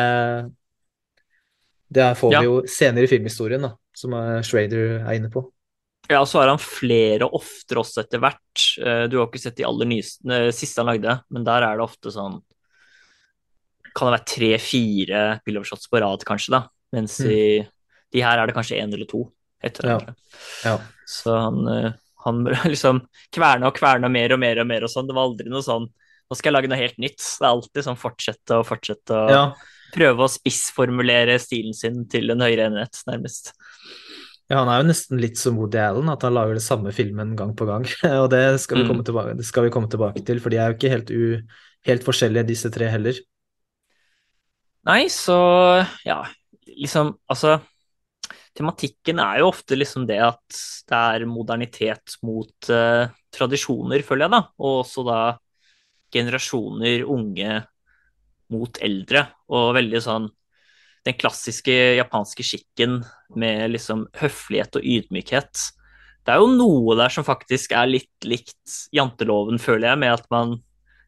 [1.94, 5.44] det får vi jo senere i filmhistorien, da, som Schrader er inne på.
[6.10, 8.64] Ja, og så har han flere og oftere også etter hvert.
[8.82, 11.80] Eh, du har ikke sett de aller nyeste, eh, siste han lagde, men der er
[11.80, 12.42] det ofte sånn
[13.94, 16.62] Kan det være tre-fire Billover-shots på rad, kanskje, da.
[16.96, 17.28] Mens mm.
[17.30, 17.42] i
[18.14, 19.28] de her er det kanskje én eller to
[19.62, 20.16] etter hverandre.
[20.64, 20.72] Ja.
[20.74, 21.04] Ja.
[21.06, 21.94] Så han, eh,
[22.26, 25.10] han liksom kverna og kverna mer og mer og mer og sånn.
[25.10, 25.90] Det var aldri noe sånn
[26.32, 27.20] Nå skal jeg lage noe helt nytt.
[27.20, 29.42] Det er alltid sånn fortsette og fortsette og ja.
[29.94, 33.52] prøve å spissformulere stilen sin til en høyere enhet, nærmest.
[34.48, 37.36] Ja, han er jo nesten litt som Woody Allen, at han lager det samme filmen
[37.38, 37.86] gang på gang.
[38.24, 38.90] Og det skal vi mm.
[38.90, 39.36] komme tilbake,
[39.68, 42.90] vi komme tilbake til, for de er jo ikke helt, u, helt forskjellige, disse tre
[42.92, 43.20] heller.
[44.88, 45.38] Nei, så
[46.04, 46.24] ja,
[46.68, 47.60] liksom Altså,
[48.58, 54.34] tematikken er jo ofte liksom det at det er modernitet mot uh, tradisjoner, føler jeg,
[54.36, 54.42] da.
[54.62, 55.20] Og også da
[56.14, 57.62] generasjoner unge
[58.54, 60.28] mot eldre, og veldig sånn
[61.04, 63.02] den klassiske japanske skikken
[63.40, 65.64] med liksom høflighet og ydmykhet.
[66.24, 70.30] Det er jo noe der som faktisk er litt likt janteloven, føler jeg, med at
[70.32, 70.56] man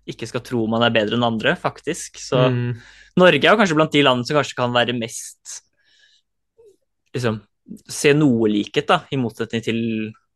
[0.10, 2.20] ikke skal tro man er bedre enn andre, faktisk.
[2.22, 2.74] Så mm.
[3.22, 5.62] Norge er jo kanskje blant de landene som kanskje kan være mest
[7.16, 7.40] liksom
[7.90, 9.80] se noe likhet, da, i motsetning til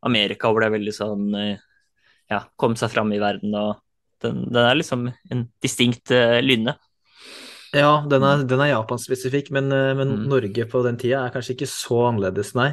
[0.08, 3.78] Amerika, hvor det er veldig sånn ja, komme seg fram i verden og
[4.24, 6.76] den, den er liksom en distinkt uh, lynne.
[7.76, 10.22] Ja, den er, den er Japan-spesifikk, men, eh, men mm.
[10.32, 12.72] Norge på den tida er kanskje ikke så annerledes, nei.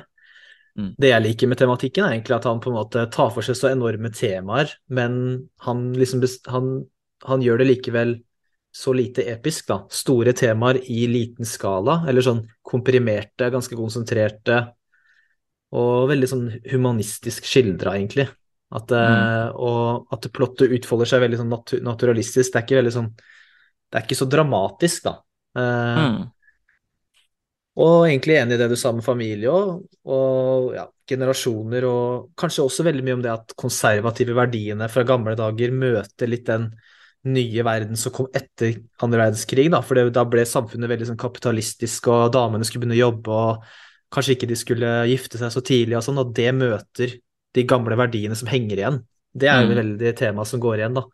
[0.77, 0.95] Mm.
[0.97, 3.59] Det jeg liker med tematikken, er egentlig at han på en måte tar for seg
[3.59, 5.19] så enorme temaer, men
[5.67, 6.71] han liksom han,
[7.29, 8.17] han gjør det likevel
[8.77, 9.79] så lite episk, da.
[9.93, 14.59] Store temaer i liten skala, eller sånn komprimerte, ganske konsentrerte,
[15.77, 18.29] og veldig sånn humanistisk skildra, egentlig.
[18.77, 18.99] At, mm.
[18.99, 22.53] Eh, og at plottet utfolder seg veldig sånn naturalistisk.
[22.53, 23.11] Det er ikke veldig sånn
[23.87, 25.13] det er ikke så dramatisk, da.
[25.57, 26.19] Eh, mm.
[27.85, 29.73] Og egentlig enig i det du sa med familie òg,
[30.09, 35.37] og ja, generasjoner, og kanskje også veldig mye om det at konservative verdiene fra gamle
[35.39, 36.71] dager møter litt den
[37.27, 41.21] nye verden som kom etter andre verdenskrig, da, for det, da ble samfunnet veldig sånn
[41.21, 45.63] kapitalistisk, og damene skulle begynne å jobbe, og kanskje ikke de skulle gifte seg så
[45.67, 47.17] tidlig, og sånn, og det møter
[47.57, 49.01] de gamle verdiene som henger igjen.
[49.37, 49.79] Det er jo mm.
[49.81, 51.07] veldig tema som går igjen, da.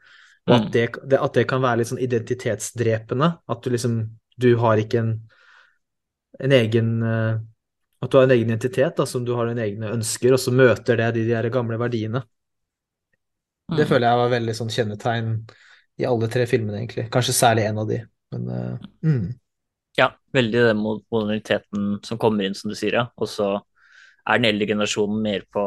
[0.48, 0.72] Og at mm.
[0.74, 3.28] det, det, at det, kan være litt sånn identitetsdrepende.
[3.50, 4.02] At du liksom
[4.42, 5.10] Du har ikke en,
[6.40, 7.36] en egen uh,
[8.02, 10.54] At du har en egen identitet da, som du har dine egne ønsker, og så
[10.54, 12.24] møter det de, de gamle verdiene.
[13.70, 13.76] Mm.
[13.78, 15.36] Det føler jeg var veldig sånn kjennetegn
[16.00, 17.06] i alle tre filmene, egentlig.
[17.12, 18.00] Kanskje særlig en av de.
[18.32, 19.24] Men uh, mm.
[19.98, 23.06] Ja, veldig den moderniteten som kommer inn, som du sier, ja.
[23.20, 23.54] Og så
[24.22, 25.66] er den eldre generasjonen mer på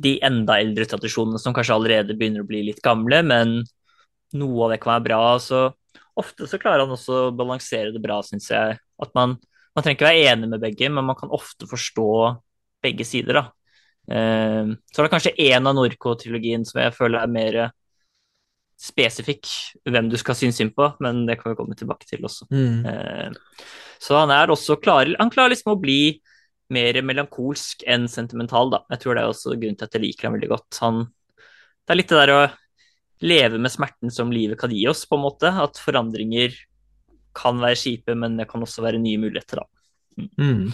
[0.00, 3.56] de enda eldre tradisjonene som kanskje allerede begynner å bli litt gamle, men
[4.38, 5.22] noe av det kan være bra.
[5.42, 5.64] Så
[6.20, 8.78] ofte så klarer han også å balansere det bra, syns jeg.
[8.78, 9.34] At man,
[9.74, 12.10] man trenger ikke være enig med begge, men man kan ofte forstå
[12.84, 13.44] begge sider, da.
[14.10, 17.60] Eh, så er det kanskje én av Norco-trilogien som jeg føler er mer
[18.80, 19.48] spesifikk
[19.88, 22.48] hvem du skal synes synd på, men det kan vi komme tilbake til også.
[22.52, 22.86] Mm.
[22.88, 23.66] Eh,
[24.00, 26.16] så han er også klar Han klarer liksom å bli
[26.72, 28.84] mer melankolsk enn sentimental, da.
[28.94, 30.78] Jeg tror det er også grunnen til at jeg liker ham veldig godt.
[30.84, 31.02] Han,
[31.84, 32.40] det er litt det der å
[33.26, 35.50] leve med smerten som livet kan gi oss, på en måte.
[35.50, 36.54] At forandringer
[37.36, 40.30] kan være kjipe, men det kan også være nye muligheter, da.
[40.38, 40.70] Mm.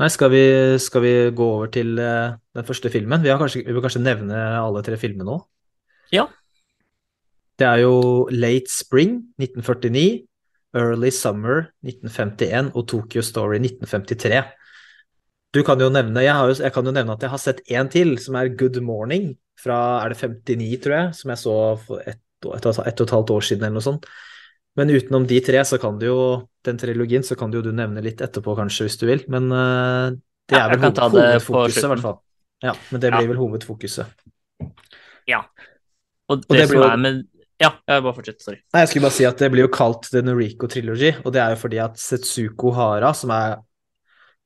[0.00, 0.44] Nei, skal vi,
[0.80, 3.20] skal vi, gå over til uh, den første filmen?
[3.20, 5.40] Vi, kanskje, vi bør kanskje nevne alle tre filmene nå?
[6.14, 6.26] Ja.
[7.60, 10.24] Det er jo Late Spring 1949,
[10.76, 14.40] Early Summer 1951 og Tokyo Story 1953.
[15.50, 17.90] Du kan jo nevne, jeg, jo, jeg kan jo nevne at jeg har sett én
[17.90, 22.02] til, som er Good Morning fra er det 59, tror jeg, som jeg så for
[22.06, 24.08] ett et, et, et og et halvt år siden eller noe sånt.
[24.78, 26.20] Men utenom de tre, så kan du jo
[26.64, 29.24] den trilogien, så kan du jo du nevne litt etterpå, kanskje, hvis du vil.
[29.32, 30.14] Men uh,
[30.48, 32.20] det er vel hoved, hovedfokuset, i hvert fall.
[32.64, 33.30] Ja, men det blir ja.
[33.32, 34.24] vel hovedfokuset.
[35.28, 35.42] Ja.
[36.30, 37.20] Og det, og det som er med
[37.60, 38.56] ja, jeg bare fortsett, sorry.
[38.72, 41.42] Nei, jeg skulle bare si at det blir jo kalt The Noriko Trilogy, og det
[41.42, 43.58] er jo fordi at Setsuko Hara, som er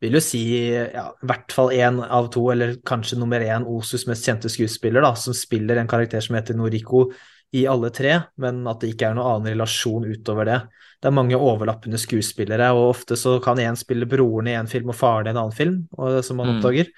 [0.02, 4.08] vil jo si ja, i hvert fall én av to, eller kanskje nummer én Osus
[4.10, 7.06] mest kjente skuespiller, da, som spiller en karakter som heter Noriko
[7.54, 10.58] i alle tre, men at det ikke er noen annen relasjon utover det.
[10.98, 14.90] Det er mange overlappende skuespillere, og ofte så kan én spille broren i en film
[14.90, 16.56] og faren i en annen film, og, som man Mm.
[16.58, 16.90] oppdager.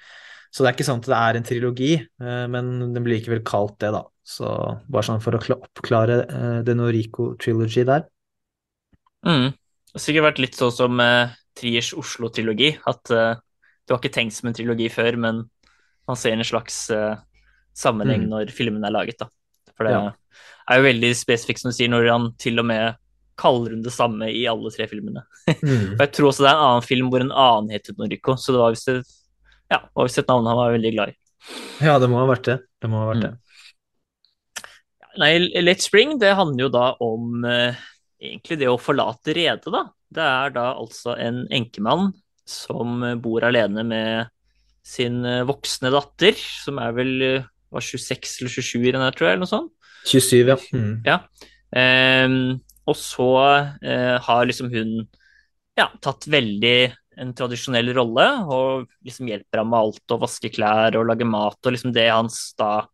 [0.57, 3.43] Så det er ikke sånn at det er en trilogi, eh, men den blir likevel
[3.45, 3.99] kalt det, da.
[4.25, 4.47] Så
[4.89, 8.07] bare sånn for å oppklare eh, The Noriko Trilogy der.
[9.27, 9.51] Mm.
[9.53, 14.13] Det har sikkert vært litt sånn som eh, Triers Oslo-trilogi, at eh, det var ikke
[14.17, 15.43] tenkt som en trilogi før, men
[16.07, 17.15] man ser en slags eh,
[17.77, 18.31] sammenheng Mm.
[18.33, 19.27] når filmen er laget, da.
[19.77, 20.11] For det Ja.
[20.71, 22.95] er jo veldig spesifikt, som du sier, når han til og med
[23.37, 25.21] kaller hun det samme i alle tre filmene.
[25.47, 25.93] Mm.
[25.97, 28.55] For jeg tror også det er en annen film hvor en annen heter Noriko, så
[28.55, 28.89] det var visst
[29.71, 31.17] ja, og var visst et navn han var veldig glad i.
[31.83, 32.57] Ja, det må ha vært det.
[32.81, 33.27] Det må ha vært Mm.
[33.27, 33.35] det.
[35.17, 35.31] Nei,
[35.65, 37.77] Late Spring, det handler jo da om eh,
[38.21, 39.85] egentlig det å forlate redet, da.
[40.13, 42.11] Det er da altså en enkemann
[42.47, 44.29] som eh, bor alene med
[44.87, 49.11] sin eh, voksne datter, som er vel eh, var 26 eller 27 i den her,
[49.17, 49.73] tror jeg, eller noe sånt.
[50.07, 50.59] 27, ja.
[50.77, 50.93] Mm.
[51.07, 51.17] Ja.
[51.75, 52.37] Eh,
[52.87, 53.29] og så
[53.83, 54.93] eh, har liksom hun
[55.77, 56.77] ja, tatt veldig
[57.17, 61.57] en tradisjonell rolle og liksom hjelper ham med alt å vaske klær og lage mat
[61.57, 62.85] og liksom det hans da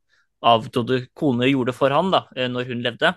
[0.44, 3.14] avdøde kone gjorde for han da, eh, når hun levde.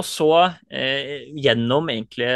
[0.00, 0.30] Og så
[0.72, 2.30] eh, gjennom egentlig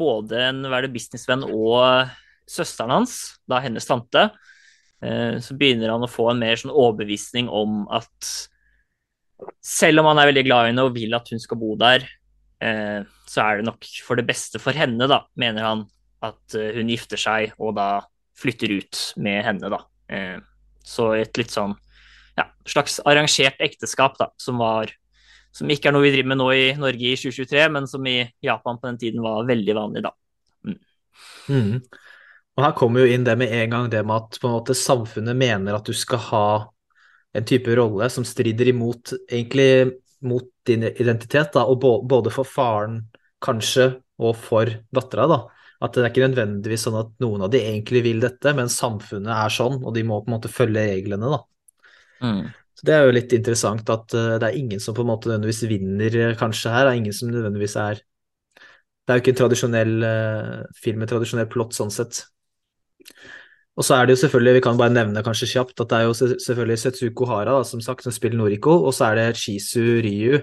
[0.00, 2.10] både en hva businessvenn og
[2.50, 3.16] søsteren hans,
[3.50, 4.28] da hennes tante,
[5.04, 8.32] eh, så begynner han å få en mer sånn overbevisning om at
[9.64, 12.04] selv om han er veldig glad i henne og vil at hun skal bo der,
[12.62, 15.86] eh, så er det nok for det beste for henne, da, mener han,
[16.24, 17.90] at eh, hun gifter seg og da
[18.40, 19.82] flytter ut med henne, da.
[20.10, 20.38] Eh,
[20.84, 21.74] så et litt sånn
[22.38, 24.92] ja, slags arrangert ekteskap, da, som var
[25.54, 28.20] som ikke er noe vi driver med nå i Norge i 2023, men som i
[28.44, 30.12] Japan på den tiden var veldig vanlig, da.
[31.50, 31.80] Mm.
[32.54, 34.76] Og her kommer jo inn det med en gang det med at på en måte
[34.78, 36.46] samfunnet mener at du skal ha
[37.34, 43.00] en type rolle som strider imot egentlig mot din identitet, da, og både for faren
[43.42, 45.40] kanskje og for dattera, da.
[45.80, 49.32] At det er ikke nødvendigvis sånn at noen av de egentlig vil dette, men samfunnet
[49.32, 51.40] er sånn, og de må på en måte følge reglene, da.
[52.20, 52.42] Mm.
[52.76, 55.28] Så det er jo litt interessant at eh, det er ingen som på en måte
[55.28, 59.32] nødvendigvis vinner eh, kanskje her, det er ingen som nødvendigvis er Det er jo ikke
[59.34, 62.22] en tradisjonell eh, film med tradisjonell plott sånn sett.
[63.80, 66.08] Og så er det jo selvfølgelig, vi kan bare nevne kanskje kjapt, at det er
[66.08, 70.00] jo selvfølgelig Setsuko Hara da, som sagt, som spiller Noriko, og så er det Chisu
[70.04, 70.40] Ryu,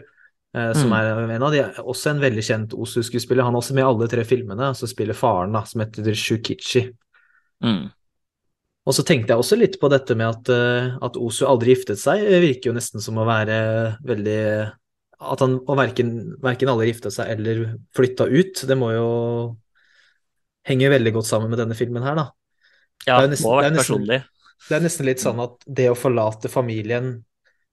[0.53, 0.93] som Mm.
[0.97, 3.43] er en av de, også en veldig kjent Osu-skuespiller.
[3.43, 6.93] Han er også med i alle tre filmene, så spiller faren, da, som heter Shukichi.
[7.63, 7.91] Mm.
[8.87, 11.99] Og så tenkte jeg også litt på dette med at, eh, at Osu aldri giftet
[11.99, 12.21] seg.
[12.23, 14.71] Det virker jo nesten som å være veldig
[15.19, 18.53] At han og verken, verken aldri giftet seg eller flytta ut.
[18.69, 19.57] Det må jo
[20.67, 22.29] henge veldig godt sammen med denne filmen her, da.
[23.07, 24.23] Ja, Det nesten- må ha det er vært personlig.
[24.69, 27.23] Det er nesten litt sånn at det å forlate familien,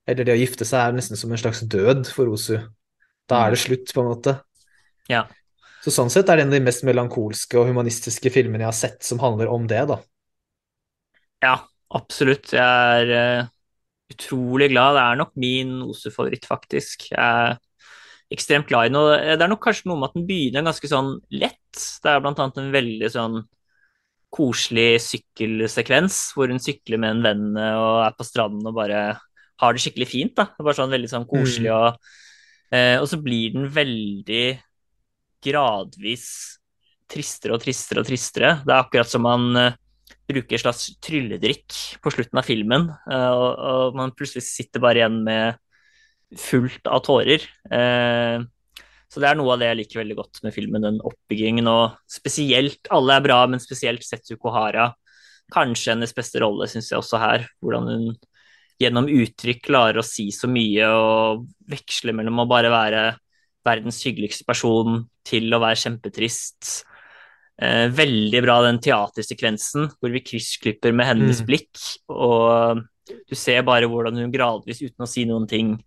[0.08, 2.58] eller det å gifte seg, er nesten som en slags død for Osu.
[3.30, 4.36] Da er det slutt, på en måte.
[5.08, 5.24] Ja.
[5.84, 8.76] Så sånn sett er det en av de mest melankolske og humanistiske filmene jeg har
[8.76, 9.98] sett som handler om det, da.
[11.44, 11.56] Ja,
[11.96, 12.52] absolutt.
[12.56, 13.50] Jeg er uh,
[14.12, 14.96] utrolig glad.
[14.96, 17.10] Det er nok min Osu-favoritt, faktisk.
[17.12, 17.58] Jeg er
[18.32, 19.00] ekstremt glad i den.
[19.00, 21.60] og Det er nok kanskje noe med at den begynner ganske sånn lett.
[21.74, 23.42] Det er blant annet en veldig sånn
[24.34, 29.02] koselig sykkelsekvens hvor hun sykler med en venn eh, og er på stranden og bare
[29.62, 30.34] har det skikkelig fint.
[30.38, 30.48] da.
[30.58, 31.98] Bare sånn veldig sånn koselig og
[32.74, 34.46] eh, Og så blir den veldig
[35.44, 36.26] gradvis
[37.10, 38.54] tristere og tristere og tristere.
[38.64, 39.76] Det er akkurat som man eh,
[40.30, 45.20] bruker slags trylledrikk på slutten av filmen, eh, og, og man plutselig sitter bare igjen
[45.26, 45.60] med
[46.40, 47.44] fullt av tårer.
[47.70, 48.44] Eh,
[49.12, 51.98] så det er noe av det jeg liker veldig godt med filmen, den oppbyggingen, og
[52.10, 54.88] spesielt Alle er bra, men spesielt Setsu Kohara.
[55.54, 57.44] Kanskje hennes beste rolle, syns jeg også her.
[57.62, 58.08] Hvordan hun
[58.80, 63.04] gjennom uttrykk klarer å si så mye og veksle mellom å bare være
[63.64, 66.82] verdens hyggeligste person til å være kjempetrist.
[67.62, 71.46] Eh, veldig bra den teatersekvensen hvor vi kryssklipper med hennes Mm.
[71.46, 71.78] blikk,
[72.10, 72.82] og
[73.28, 75.78] du ser bare hvordan hun gradvis, uten å si noen ting,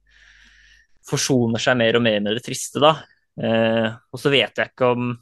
[1.07, 3.03] forsoner seg mer og mer med det triste, da.
[3.37, 5.17] Eh, og så vet jeg ikke om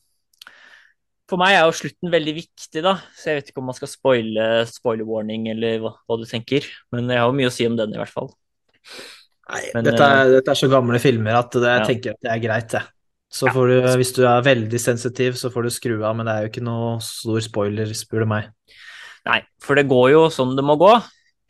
[1.30, 3.90] For meg er jo slutten veldig viktig, da, så jeg vet ikke om man skal
[3.90, 7.66] spoile spoiler warning eller hva, hva du tenker, men jeg har jo mye å si
[7.66, 8.30] om den, i hvert fall.
[9.50, 11.88] Nei, Men, dette, er, dette er så gamle filmer at det, jeg Ja.
[11.90, 12.84] tenker at det er greit, det.
[13.36, 16.34] Så får du, hvis du er veldig sensitiv, så får du skru av, men det
[16.36, 18.52] er jo ikke noe stor spoiler, spør du meg.
[19.26, 20.94] Nei, for det går jo som det må gå.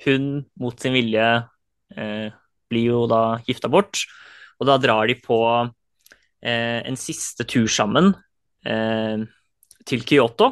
[0.08, 1.28] Hun, mot sin vilje,
[1.96, 2.28] eh,
[2.72, 4.06] blir jo da gifta bort,
[4.60, 5.40] og da drar de på
[6.42, 8.14] eh, en siste tur sammen
[8.66, 9.24] eh,
[9.86, 10.52] til Kyoto,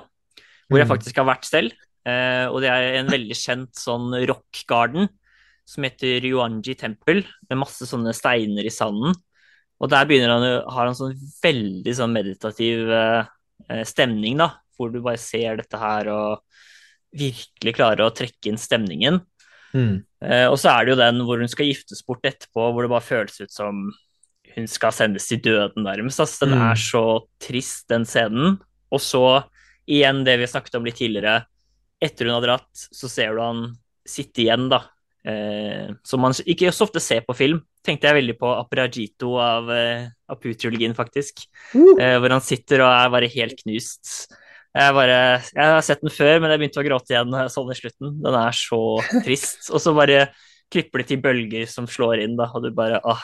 [0.69, 0.93] hvor jeg Mm.
[0.95, 1.71] faktisk har vært selv.
[2.05, 5.07] Eh, og det er en veldig kjent sånn rock garden
[5.65, 9.15] som heter Yuanji tempel, med masse sånne steiner i sanden.
[9.81, 14.99] Og der begynner han, har han sånn veldig sånn meditativ eh, stemning, da, hvor du
[15.01, 16.41] bare ser dette her og
[17.15, 19.21] virkelig klarer å trekke inn stemningen.
[19.73, 20.03] Mm.
[20.21, 22.91] Eh, og så er det jo den hvor hun skal giftes bort etterpå, hvor det
[22.93, 23.87] bare føles ut som
[24.55, 26.19] hun skal sendes til døden, nærmest.
[26.21, 26.71] Altså, den Mm.
[26.71, 27.03] er så
[27.39, 28.59] trist, den scenen.
[28.93, 29.25] Og så
[29.89, 31.41] igjen det vi snakket om litt tidligere.
[32.03, 33.65] Etter hun har dratt, så ser du han
[34.07, 34.83] sitte igjen, da.
[35.23, 37.61] Eh, som man ikke så ofte ser på film.
[37.83, 41.45] Tenkte jeg veldig på Aperajito av eh, Apu-trilogien, faktisk.
[41.73, 44.33] Eh, hvor han sitter og er bare helt knust.
[44.73, 45.19] Jeg, bare,
[45.53, 48.17] jeg har sett den før, men jeg begynte å gråte igjen sånn i slutten.
[48.23, 48.81] Den er så
[49.25, 49.69] trist.
[49.71, 50.27] Og så bare
[50.73, 53.23] klipper de til bølger som slår inn, da, og du bare åh,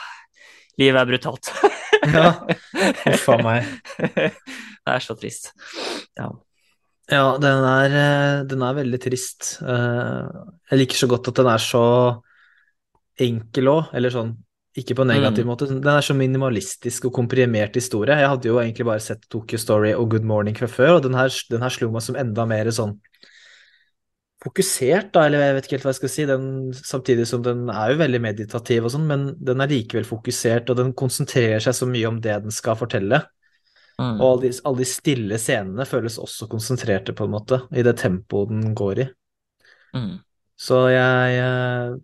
[0.80, 1.52] livet er brutalt.
[2.06, 2.30] Ja,
[3.04, 3.66] Huff a meg.
[4.00, 5.50] det er så trist.
[6.18, 6.30] Ja.
[7.10, 9.56] Ja, den er, eh, den er veldig trist.
[9.60, 10.28] Eh,
[10.70, 11.82] Jeg liker så godt at den er så
[13.20, 14.30] enkel òg, eller sånn,
[14.78, 15.50] ikke på en negativ Mm.
[15.50, 15.66] måte.
[15.68, 18.14] Den er så minimalistisk og komprimert historie.
[18.16, 21.14] Jeg hadde jo egentlig bare sett Tokyo Story og Good Morning fra før, og den
[21.18, 22.98] her, den her slo meg som enda mer sånn
[24.40, 26.24] fokusert, da, eller jeg vet ikke helt hva jeg skal si.
[26.28, 30.72] Den, samtidig som den er jo veldig meditativ og sånn, men den er likevel fokusert,
[30.72, 33.20] og den konsentrerer seg så mye om det den skal fortelle.
[34.00, 34.16] Mm.
[34.16, 37.98] Og alle de, alle de stille scenene føles også konsentrerte, på en måte, i det
[38.00, 39.08] tempoet den går i.
[39.96, 40.14] Mm.
[40.60, 41.96] Så jeg eh,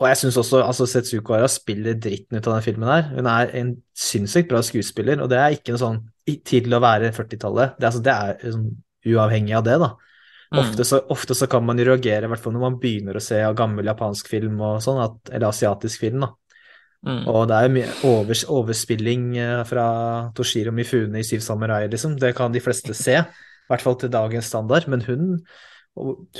[0.00, 3.10] Og jeg syns også altså Setsuko Hara spiller dritten ut av den filmen her.
[3.12, 5.98] Hun er en sinnssykt bra skuespiller, og det er ikke noe sånn
[6.46, 7.76] til å være 40-tallet.
[7.76, 8.70] Det, altså, det er sånn
[9.10, 9.90] uavhengig av det, da.
[10.50, 10.58] Mm.
[10.64, 13.22] Ofte så, ofte så kan man jo reagere, i hvert fall når man begynner å
[13.22, 16.32] se gammel japansk film og sånn, at, eller asiatisk film, da.
[17.06, 17.22] Mm.
[17.32, 19.84] Og det er jo mye overs, overspilling eh, fra
[20.36, 22.18] Toshiro Mifune i Syv samurai, liksom.
[22.20, 24.88] Det kan de fleste se, i hvert fall til dagens standard.
[24.90, 25.38] Men hun,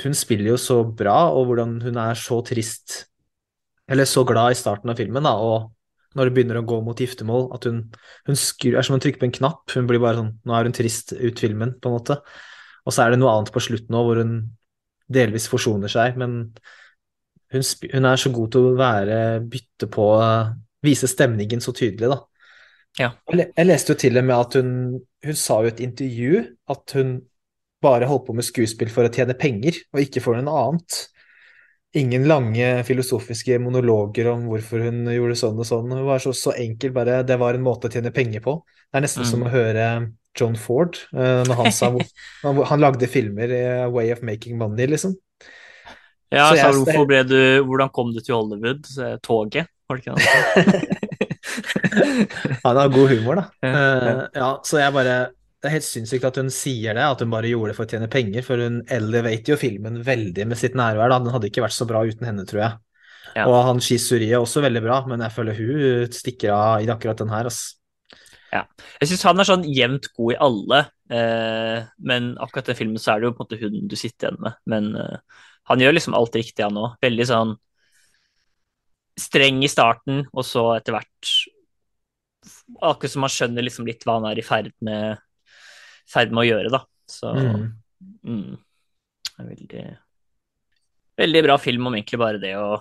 [0.03, 3.05] hun spiller jo så bra, og hvordan hun er så trist,
[3.91, 5.71] eller så glad i starten av filmen, da, og
[6.19, 7.85] når det begynner å gå mot giftermål, at hun,
[8.27, 9.63] hun skur, er som å trykke på en knapp.
[9.71, 12.17] Hun blir bare sånn Nå er hun trist ut filmen, på en måte.
[12.85, 14.35] Og så er det noe annet på slutten òg, hvor hun
[15.11, 16.37] delvis forsoner seg, men
[17.51, 17.63] hun,
[17.93, 19.17] hun er så god til å være
[19.51, 20.07] bytte på
[20.81, 22.17] Vise stemningen så tydelig, da.
[22.97, 23.11] Ja.
[23.29, 24.71] Jeg, jeg leste jo til og med at hun
[25.21, 26.39] Hun sa jo i et intervju
[26.73, 27.11] at hun
[27.81, 30.97] bare holdt på med skuespill for å tjene penger, og ikke for noe annet.
[31.97, 35.93] Ingen lange filosofiske monologer om hvorfor hun gjorde sånn og sånn.
[35.93, 38.57] Hun var så, så enkel, bare Det var en måte å tjene penger på.
[38.89, 39.29] Det er nesten Mm.
[39.29, 39.87] som å høre
[40.39, 41.89] John Ford eh, når han sa
[42.43, 45.15] han, han lagde filmer i Way of Making Money, liksom.
[46.31, 48.85] Ja, Så så jeg- hvorfor ble du Hvordan kom du til Hollywood?
[49.25, 50.97] Toget, var det ikke det?
[52.63, 53.43] Han har god humor, da.
[53.61, 55.15] Ja, Eh, ja, så jeg bare
[55.61, 57.91] Det er helt sinnssykt at hun sier det, at hun bare gjorde det for å
[57.91, 61.19] tjene penger, for hun elevater jo filmen veldig med sitt nærvær, da.
[61.21, 62.79] Den hadde ikke vært så bra uten henne, tror jeg.
[63.35, 63.45] Ja.
[63.45, 67.21] Og han Shisuri er også veldig bra, men jeg føler hun stikker av i akkurat
[67.21, 67.51] den her,
[68.51, 68.87] ass.
[68.99, 70.79] Jeg syns han er sånn jevnt god i alle,
[71.13, 74.29] eh, men akkurat den filmen så er det jo på en måte hun du sitter
[74.29, 74.59] igjen med.
[74.73, 75.17] Men eh,
[75.71, 76.97] han gjør liksom alt riktig, han òg.
[77.03, 77.55] Veldig sånn
[79.21, 81.33] streng i starten, og så etter hvert
[82.81, 85.19] Akkurat som man skjønner liksom litt hva han er i ferd med,
[86.09, 86.79] ferd med å gjøre, da.
[87.05, 87.67] Så Mm.
[88.25, 88.55] mm,
[89.37, 89.83] veldig
[91.21, 92.79] Veldig bra film om egentlig bare det å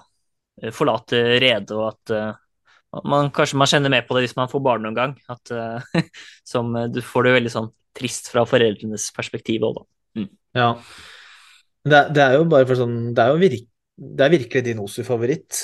[0.62, 2.38] eh, forlate redet, og at eh,
[3.06, 5.16] man, kanskje man kjenner mer på det hvis man får barn noen gang.
[5.30, 6.02] At, uh,
[6.52, 10.26] som, eh, du får det jo veldig sånn trist fra foreldrenes perspektiv òg, da.
[10.56, 10.70] Ja.
[11.86, 13.68] Det, det er jo bare for sånn Det er jo virk,
[14.18, 15.60] det er virkelig din Osu-favoritt.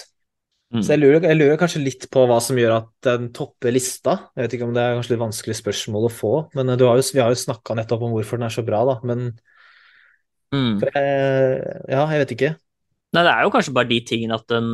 [0.74, 0.80] Mm.
[0.82, 4.16] Så jeg lurer, jeg lurer kanskje litt på hva som gjør at den topper lista.
[4.34, 6.86] Jeg vet ikke om det er kanskje litt vanskelig spørsmål å få, men eh, du
[6.88, 8.98] har jo, vi har jo snakka nettopp om hvorfor den er så bra, da.
[9.06, 9.28] Men
[10.54, 10.78] Mm.
[10.78, 12.50] jeg, ja, jeg vet ikke.
[13.16, 14.68] Nei, det er jo kanskje bare de tingene at den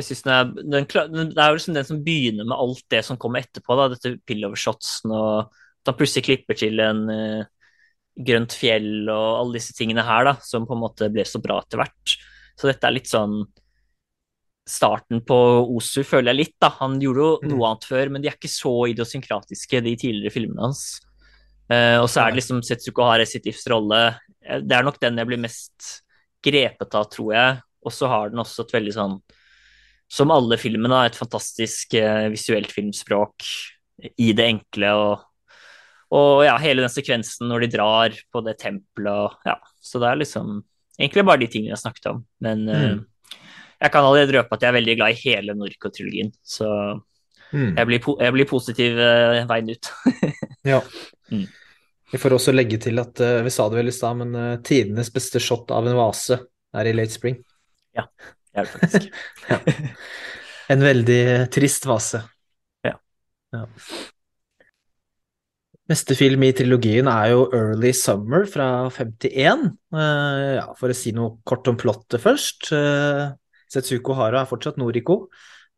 [0.00, 3.04] jeg synes den er, den, den, er jo liksom den som begynner med alt det
[3.06, 7.44] som kommer etterpå, da, dette pillover-shotsen og at han plutselig klipper til en uh,
[8.20, 11.60] grønt fjell og alle disse tingene her, da, som på en måte ble så bra
[11.62, 12.16] etter hvert.
[12.58, 13.38] Så dette er litt sånn
[14.70, 15.36] starten på
[15.76, 16.68] Osu, føler jeg litt, da.
[16.80, 17.48] Han gjorde jo Mm.
[17.54, 21.00] noe annet før, men de er ikke så idiosynkratiske, de tidligere filmene hans.
[21.70, 24.18] Uh, og så er det liksom Setsuko Hare sitt livs rolle.
[24.44, 26.02] Eh, Det er nok den jeg blir mest
[26.42, 27.62] grepet av, tror jeg.
[27.84, 29.22] Og så har den også et veldig sånn,
[30.10, 33.46] som alle filmene, et fantastisk eh, visuelt filmspråk
[34.18, 34.94] i det enkle.
[34.98, 35.26] Og,
[36.16, 39.58] og ja, hele den sekvensen når de drar på det tempelet og ja.
[39.80, 40.58] Så det er liksom
[40.98, 42.24] egentlig bare de tingene jeg snakket om.
[42.44, 42.98] Men mm.
[42.98, 43.38] uh,
[43.80, 46.34] jeg kan allerede røpe at jeg er veldig glad i hele Norco-trilogien.
[46.44, 46.68] Så
[47.50, 47.72] Mm.
[47.74, 49.90] jeg blir, jeg blir positiv uh, veien ut.
[50.70, 50.82] Ja.
[51.32, 51.46] Mm.
[52.12, 54.58] Vi får også legge til at uh, vi sa det vel i stad, men eh,
[54.66, 56.36] tidenes beste shot av en vase
[56.76, 57.38] er i Late Spring.
[57.96, 58.04] Ja,
[58.56, 59.10] er faktisk.
[59.50, 59.60] ja.
[60.70, 61.20] En veldig
[61.52, 62.22] trist fase.
[62.86, 62.96] Ja.
[63.54, 63.66] ja.
[65.90, 69.64] Neste film i trilogien er jo Early Summer fra 51.
[69.90, 72.70] Uh, ja, for å si noe kort om plottet først.
[72.70, 73.32] Uh,
[73.70, 75.24] Setsuko Hara er fortsatt Noriko.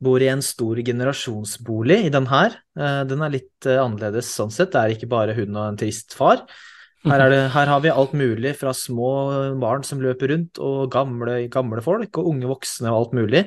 [0.03, 2.59] Bor i en stor generasjonsbolig i den her.
[2.77, 4.75] Uh, den er litt annerledes sånn sett.
[4.75, 6.45] Det er ikke bare hun og en trist far.
[7.03, 9.09] Her, det, her, har vi alt mulig, fra små
[9.59, 13.43] barn som løper rundt, og gamle, gamle folk, og unge voksne og alt mulig.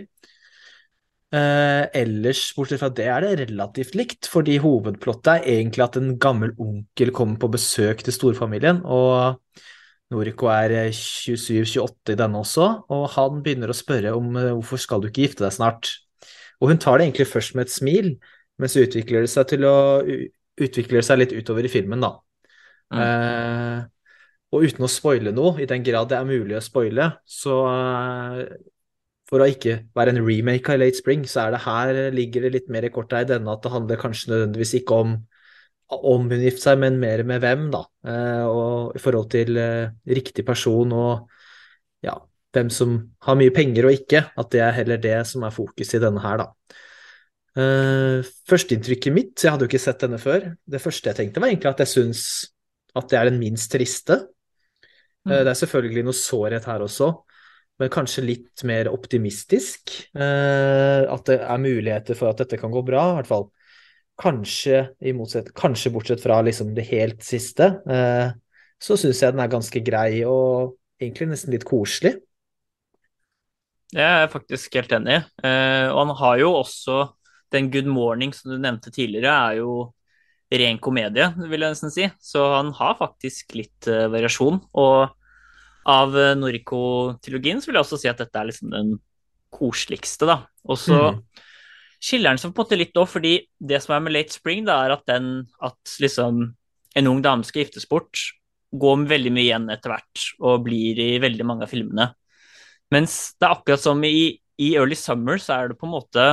[1.36, 6.18] Eh, ellers, bortsett fra det, er det relativt likt, fordi hovedplottet er egentlig at en
[6.22, 9.40] gammel onkel kommer på besøk til storfamilien, og
[10.14, 15.02] Noriko er 27-28 i denne også, og han begynner å spørre om eh, hvorfor skal
[15.02, 15.96] du ikke gifte deg snart?
[16.60, 18.12] Og hun tar det egentlig først med et smil,
[18.60, 19.76] men så utvikler det seg til å
[20.62, 22.14] utvikle seg litt utover i filmen, da.
[22.94, 23.02] Mm.
[23.02, 23.82] Eh,
[24.56, 28.42] og uten å spoile noe, i den grad det er mulig å spoile, så eh,
[29.26, 32.54] for å ikke være en remake av Late Spring, så er det her ligger det
[32.60, 35.18] litt mer i kortet i denne at det handler kanskje nødvendigvis ikke om
[35.94, 37.84] om hun gifter seg, men mer med hvem, da.
[38.10, 41.28] Eh, og i forhold til eh, riktig person og
[42.06, 42.16] ja,
[42.56, 42.96] hvem som
[43.28, 44.24] har mye penger og ikke.
[44.34, 46.82] At det er heller det som er fokuset i denne her, da.
[47.56, 48.20] Uh,
[48.50, 51.70] Førsteinntrykket mitt, jeg hadde jo ikke sett denne før, det første jeg tenkte var egentlig
[51.70, 52.24] at jeg syns
[52.96, 54.22] at det er den minst triste.
[55.26, 55.34] Mm.
[55.42, 57.10] Det er selvfølgelig noe sårhet her også,
[57.82, 59.92] men kanskje litt mer optimistisk.
[60.16, 63.50] Eh, at det er muligheter for at dette kan gå bra, i hvert fall.
[64.22, 64.86] Kanskje,
[65.18, 68.30] motsett, kanskje bortsett fra liksom det helt siste, eh,
[68.80, 72.16] så syns jeg den er ganske grei og egentlig nesten litt koselig.
[73.96, 75.18] Det er jeg faktisk helt enig.
[75.46, 76.96] Og han har jo også
[77.54, 79.94] den Good Morning som du nevnte tidligere, er jo
[80.54, 82.10] ren komedie, vil jeg nesten si.
[82.22, 84.62] Så han har faktisk litt uh, variasjon.
[84.78, 88.96] Og av uh, Noriko-trilogien så vil jeg også si at dette er liksom den
[89.56, 90.42] koseligste, da.
[90.68, 91.22] Og så mm.
[92.04, 94.66] skiller den seg på en måte litt òg, fordi det som er med Late Spring,
[94.68, 96.48] da, er at den at liksom
[96.96, 98.20] en ung dame skal giftes bort,
[98.76, 102.10] går veldig mye igjen etter hvert og blir i veldig mange av filmene.
[102.94, 106.26] Mens det er akkurat som i, i Early Summer, så er det på en måte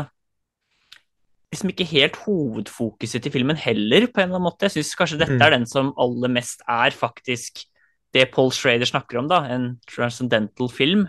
[1.52, 4.66] liksom ikke helt hovedfokuset til filmen heller, på en eller annen måte.
[4.66, 5.44] Jeg syns kanskje dette mm.
[5.44, 7.66] er den som aller mest er faktisk
[8.12, 11.06] det Paul Schrader snakker om, da, en transcendental film.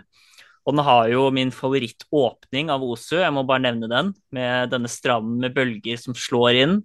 [0.64, 4.88] Og den har jo min favorittåpning av Osu, jeg må bare nevne den, med denne
[4.88, 6.78] stranden med bølger som slår inn,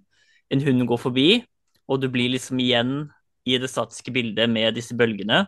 [0.52, 1.30] en hund går forbi,
[1.88, 3.08] og du blir liksom igjen
[3.48, 5.46] i det statiske bildet med disse bølgene.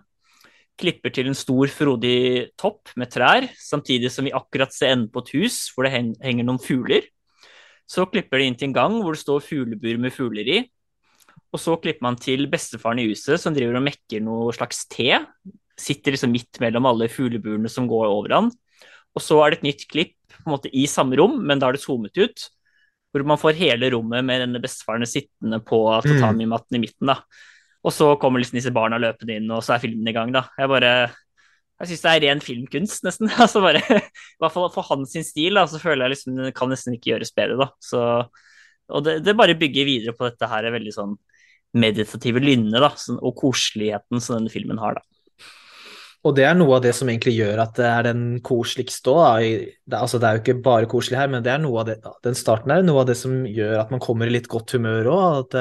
[0.81, 5.21] Klipper til en stor, frodig topp med trær, samtidig som vi akkurat ser enden på
[5.21, 7.05] et hus hvor det henger noen fugler.
[7.89, 10.61] Så klipper de inn til en gang hvor det står fuglebur med fugler i.
[11.53, 15.11] Og så klipper man til bestefaren i huset som driver og mekker noe slags te.
[15.79, 18.51] Sitter liksom midt mellom alle fugleburene som går over han.
[19.13, 21.69] Og så er det et nytt klipp på en måte i samme rom, men da
[21.69, 22.47] er det zoomet ut.
[23.13, 27.11] Hvor man får hele rommet med denne bestefaren sittende på tatami-matten i midten.
[27.13, 27.19] da.
[27.85, 30.33] Og så kommer liksom disse barna løpende inn, og så er filmen i gang.
[30.33, 30.47] da.
[30.57, 30.93] Jeg bare
[31.83, 33.31] jeg syns det er ren filmkunst, nesten.
[33.43, 36.71] altså bare, I hvert fall for hans stil, da, så føler jeg liksom det kan
[36.71, 37.59] nesten ikke gjøres bedre.
[37.65, 37.69] da.
[37.83, 38.03] Så,
[38.93, 41.17] og det, det, bare bygger videre på dette her veldig sånn
[41.73, 45.01] meditative lynnet da, sånn, og koseligheten som denne filmen har.
[45.01, 45.09] da.
[46.23, 49.47] Og det er noe av det som egentlig gjør at det er den koseligste òg.
[49.83, 51.97] Det, altså, det er jo ikke bare koselig her, men det er noe av det,
[52.23, 55.11] den starten er noe av det som gjør at man kommer i litt godt humør
[55.17, 55.57] òg.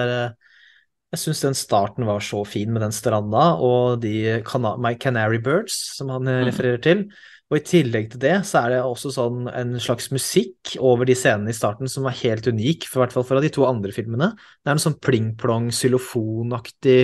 [1.11, 4.39] Jeg syns den starten var så fin med den stranda og de
[4.79, 6.47] My Canary Birds som han eh, mm.
[6.47, 7.05] refererer til.
[7.51, 11.17] Og i tillegg til det så er det også sånn en slags musikk over de
[11.19, 14.31] scenene i starten som var helt unik, for hvert fall fra de to andre filmene.
[14.63, 17.01] Det er en sånn pling-plong, xylofonaktig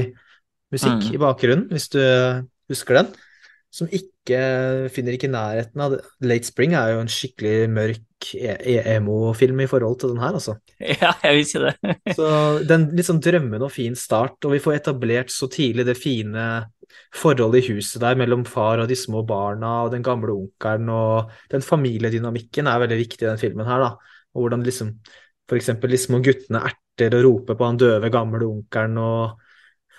[0.71, 1.11] musikk mm.
[1.11, 1.99] i bakgrunnen, hvis du
[2.71, 3.11] husker den.
[3.75, 4.39] Som ikke
[4.95, 6.01] finner ikke nærheten av det.
[6.23, 10.57] Late Spring er jo en skikkelig mørk E- emo-film i forhold til den her, altså.
[11.03, 11.75] Ja, jeg vil si det.
[12.17, 12.29] så
[12.67, 16.47] den litt sånn drømmende og fin start, og vi får etablert så tidlig det fine
[17.15, 21.33] forholdet i huset der mellom far og de små barna og den gamle onkelen, og
[21.51, 24.21] den familiedynamikken er veldig viktig i den filmen her, da.
[24.35, 24.95] Og hvordan liksom
[25.47, 29.43] for eksempel de små guttene erter og roper på han døve, gamle onkelen og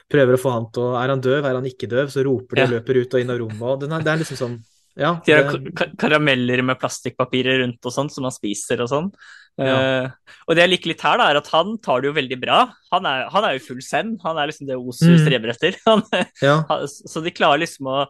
[0.09, 2.11] prøver å få han til å Er han døv, er han ikke døv?
[2.13, 4.41] Så roper de og løper ut og inn av rommet, og er, det er liksom
[4.41, 4.59] sånn
[4.99, 5.59] ja, de har
[6.01, 9.11] karameller med plastikkpapirer rundt og sånn, som han spiser og sånn.
[9.59, 9.75] Ja.
[9.75, 12.39] Uh, og det jeg liker litt her, da, er at han tar det jo veldig
[12.43, 12.61] bra.
[12.95, 14.19] Han er, han er jo full send.
[14.25, 15.19] Han er liksom det Osu mm.
[15.25, 15.79] streber etter.
[15.89, 16.05] Han,
[16.43, 16.61] ja.
[16.87, 18.01] så de klarer liksom å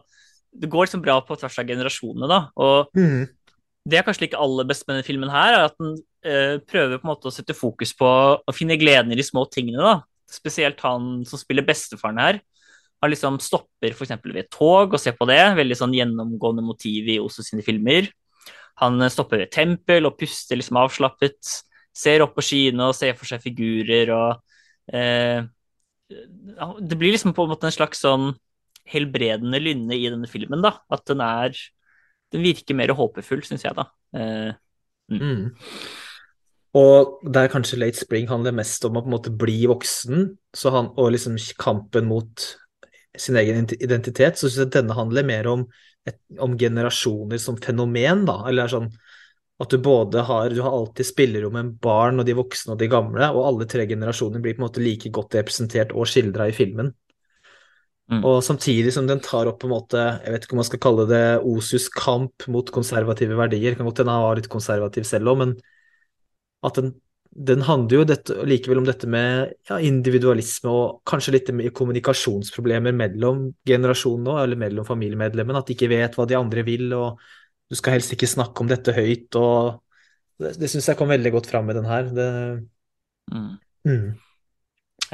[0.49, 2.39] Det går liksom bra på tvers av generasjonene, da.
[2.57, 3.25] Og mm.
[3.89, 6.97] det er kanskje ikke aller best med denne filmen her, er at den uh, prøver
[6.97, 8.09] på en måte å sette fokus på
[8.41, 9.99] å finne gleden i de små tingene, da.
[10.29, 12.41] Spesielt han som spiller bestefaren her
[12.99, 14.15] Han liksom stopper f.eks.
[14.25, 15.39] ved et tog og ser på det.
[15.59, 18.09] Veldig sånn gjennomgående motiv i Oso sine filmer.
[18.83, 21.39] Han stopper ved et tempel og puster liksom avslappet.
[21.95, 25.41] Ser opp på skyene og ser for seg figurer og eh,
[26.09, 28.31] Det blir liksom på en måte en slags sånn
[28.89, 30.75] helbredende lynne i denne filmen, da.
[30.89, 31.57] At den er
[32.29, 33.87] Den virker mer håpefull, syns jeg, da.
[34.13, 34.51] Eh,
[35.09, 35.21] mm.
[35.23, 35.45] Mm.
[36.77, 40.27] Og der kanskje Late Spring handler mest om å på en måte bli voksen,
[40.69, 42.45] han, og liksom kampen mot
[43.17, 45.65] sin egen identitet, så syns jeg denne handler mer om,
[46.07, 48.43] et, om generasjoner som fenomen, da.
[48.49, 48.89] Eller sånn
[49.59, 52.87] at du både har Du har alltid spillerom med barn og de voksne og de
[52.91, 56.55] gamle, og alle tre generasjoner blir på en måte like godt representert og skildra i
[56.55, 56.93] filmen.
[58.09, 58.23] Mm.
[58.25, 60.81] Og samtidig som den tar opp på en måte, jeg vet ikke om man skal
[60.81, 65.29] kalle det Osus kamp mot konservative verdier, kan godt hende han var litt konservativ selv
[65.29, 65.53] òg, men
[66.65, 66.95] at den,
[67.39, 72.95] den handler jo dette, likevel om dette med ja, individualisme og kanskje litt med kommunikasjonsproblemer
[72.95, 75.61] mellom generasjonene eller mellom familiemedlemmene.
[75.61, 77.21] At de ikke vet hva de andre vil, og
[77.71, 79.39] du skal helst ikke snakke om dette høyt.
[79.39, 79.79] og
[80.35, 82.11] Det, det syns jeg kom veldig godt fram med den her.
[82.11, 82.29] Det,
[83.31, 83.49] mm.
[83.87, 84.07] Mm.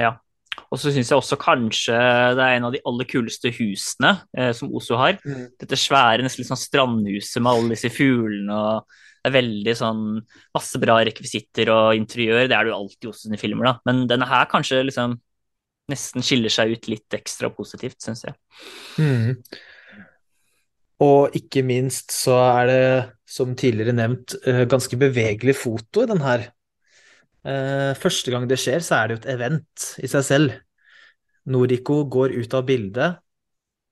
[0.02, 0.16] Ja.
[0.66, 1.94] Og så syns jeg også kanskje
[2.34, 5.20] det er en av de aller kuleste husene eh, som Oslo har.
[5.22, 5.52] Mm.
[5.62, 8.96] Dette svære, nesten litt sånn strandhuset med alle disse fuglene og
[9.26, 10.02] det er veldig sånn
[10.54, 12.44] masse bra rekvisitter og interiør.
[12.46, 13.72] Det er det jo alltid hos sine filmer, da.
[13.88, 15.16] Men denne her kanskje liksom
[15.90, 18.36] nesten skiller seg ut litt ekstra positivt, syns jeg.
[19.02, 19.34] Mm.
[21.02, 22.86] Og ikke minst så er det,
[23.26, 26.46] som tidligere nevnt, eh, ganske bevegelig foto i den her.
[27.46, 30.56] Eh, første gang det skjer, så er det jo et event i seg selv.
[31.50, 33.18] Noriko går ut av bildet,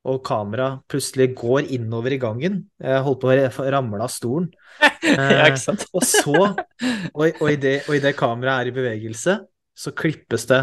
[0.05, 2.61] og kameraet plutselig går innover i gangen.
[2.83, 4.51] Jeg holdt på å ramle av stolen.
[5.05, 5.87] ja, ikke sant?
[5.87, 9.39] Eh, og så, og, og, i det, og i det kameraet er i bevegelse,
[9.75, 10.61] så klippes det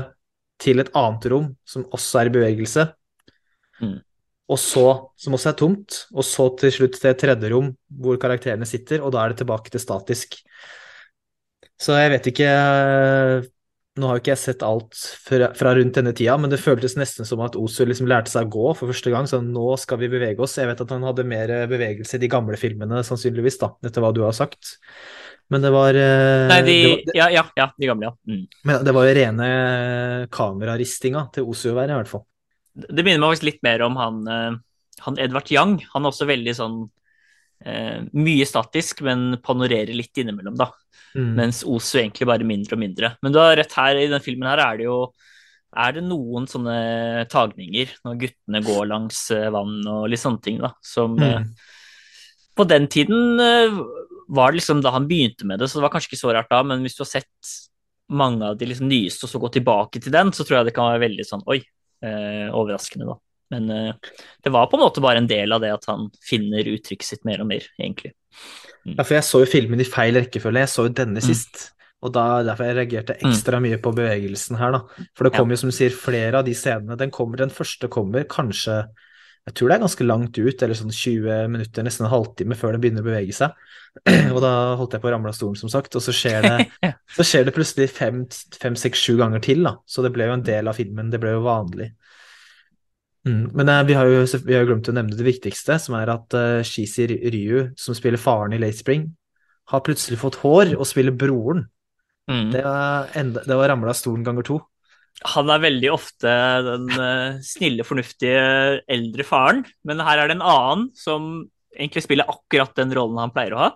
[0.61, 2.85] til et annet rom som også er i bevegelse.
[3.81, 3.97] Mm.
[4.51, 4.85] Og så,
[5.17, 7.71] som også er tomt, og så til slutt til et tredje rom
[8.01, 10.37] hvor karakterene sitter, og da er det tilbake til statisk.
[11.81, 12.51] Så jeg vet ikke
[14.01, 16.97] nå har jo ikke jeg sett alt fra, fra, rundt denne tida, men det føltes
[16.97, 19.29] nesten som at Osu liksom lærte seg å gå for første gang.
[19.29, 20.57] Så nå skal vi bevege oss.
[20.57, 24.11] Jeg vet at han hadde mer bevegelse i de gamle filmene, sannsynligvis, da, etter hva
[24.15, 24.75] du har sagt.
[25.51, 28.15] Men det var eh, Nei, de, det var, ja, ja, ja, de gamle, ja.
[28.31, 28.43] Mm.
[28.69, 29.47] Men det var jo rene
[30.31, 32.25] kameraristinga til Osu å være, i hvert fall.
[32.71, 35.77] Det minner meg faktisk litt mer om han, eh, han Edvard Young.
[35.91, 36.81] Han er også veldig sånn
[37.65, 40.71] eh, mye statisk, men panorerer litt innimellom, da.
[41.15, 41.33] Mm.
[41.35, 43.13] Mens Osu egentlig bare mindre og mindre.
[43.21, 45.01] Men du har rett her, i denne filmen her er det jo
[45.71, 50.59] er det noen sånne tagninger når guttene går langs eh, vann og litt sånne ting,
[50.63, 51.27] da, som mm.
[51.27, 51.67] eh,
[52.59, 53.77] På den tiden eh,
[54.31, 56.51] var det liksom da han begynte med det, så det var kanskje ikke så rart
[56.51, 57.53] da, men hvis du har sett
[58.11, 60.75] mange av de liksom nyeste og så gå tilbake til den, så tror jeg det
[60.75, 61.61] kan være veldig sånn oi,
[62.03, 63.15] uh, overraskende, da.
[63.51, 67.07] Men det var på en måte bare en del av det at han finner uttrykket
[67.07, 68.13] sitt mer og mer, egentlig.
[68.85, 68.95] Mm.
[68.95, 70.63] Ja, for jeg så jo filmen i feil rekkefølge.
[70.63, 71.27] Jeg så jo denne mm.
[71.27, 71.67] sist.
[72.01, 73.29] Og da, derfor jeg reagerte mm.
[73.29, 75.05] ekstra mye på bevegelsen her, da.
[75.17, 76.97] For det kommer jo, som du sier, flere av de scenene.
[76.97, 78.83] Den, kommer, den første kommer kanskje
[79.45, 82.75] Jeg tror det er ganske langt ut, eller sånn 20 minutter, nesten en halvtime før
[82.75, 83.55] den begynner å bevege seg.
[84.35, 85.97] Og da holdt jeg på å ramle av stolen, som sagt.
[85.97, 86.67] Og så skjer det,
[87.17, 88.23] så skjer det plutselig fem,
[88.57, 89.77] fem, seks, sju ganger til, da.
[89.85, 91.13] Så det ble jo en del av filmen.
[91.13, 91.91] Det ble jo vanlig.
[93.27, 93.51] Mm.
[93.53, 96.09] Men uh, vi, har jo, vi, har jo, glemt å nevne det viktigste, som er
[96.13, 99.05] at uh, Shizi Ryu, som spiller faren i Late Spring,
[99.71, 101.67] har plutselig fått hår og spiller broren.
[102.31, 102.49] Mm.
[102.53, 104.59] Det var, enda, det var ramla stolen ganger to.
[105.35, 106.31] Han er veldig ofte
[106.65, 108.41] den uh, snille, fornuftige
[108.89, 111.31] eldre faren, men her er det en annen som
[111.77, 113.69] egentlig spiller akkurat den rollen han pleier å ha.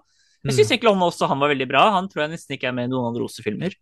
[0.45, 0.73] Jeg syns mm.
[0.73, 1.83] egentlig han også han var veldig bra.
[1.95, 3.73] Han tror jeg nesten ikke er med i noen andre Rose-filmer.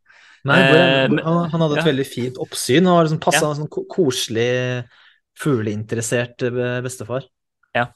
[0.48, 1.88] Nei, han, han, hadde et ja.
[1.88, 3.56] veldig fint oppsyn og var liksom passa ja.
[3.60, 4.52] sånn koselig
[5.40, 7.26] fugleinteressert eh, bestefar.
[7.76, 7.90] Ja.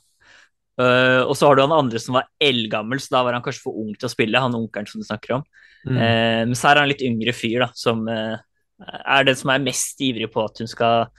[0.78, 3.64] Uh, og så har du han andre som var eldgammel, så da var han kanskje
[3.64, 5.48] for ung til å spille, han onkelen som du snakker om.
[5.88, 5.98] Mm.
[5.98, 8.38] Uh, men så er han en litt yngre fyr, da, som uh,
[8.86, 11.10] er den som er mest ivrig på at hun skal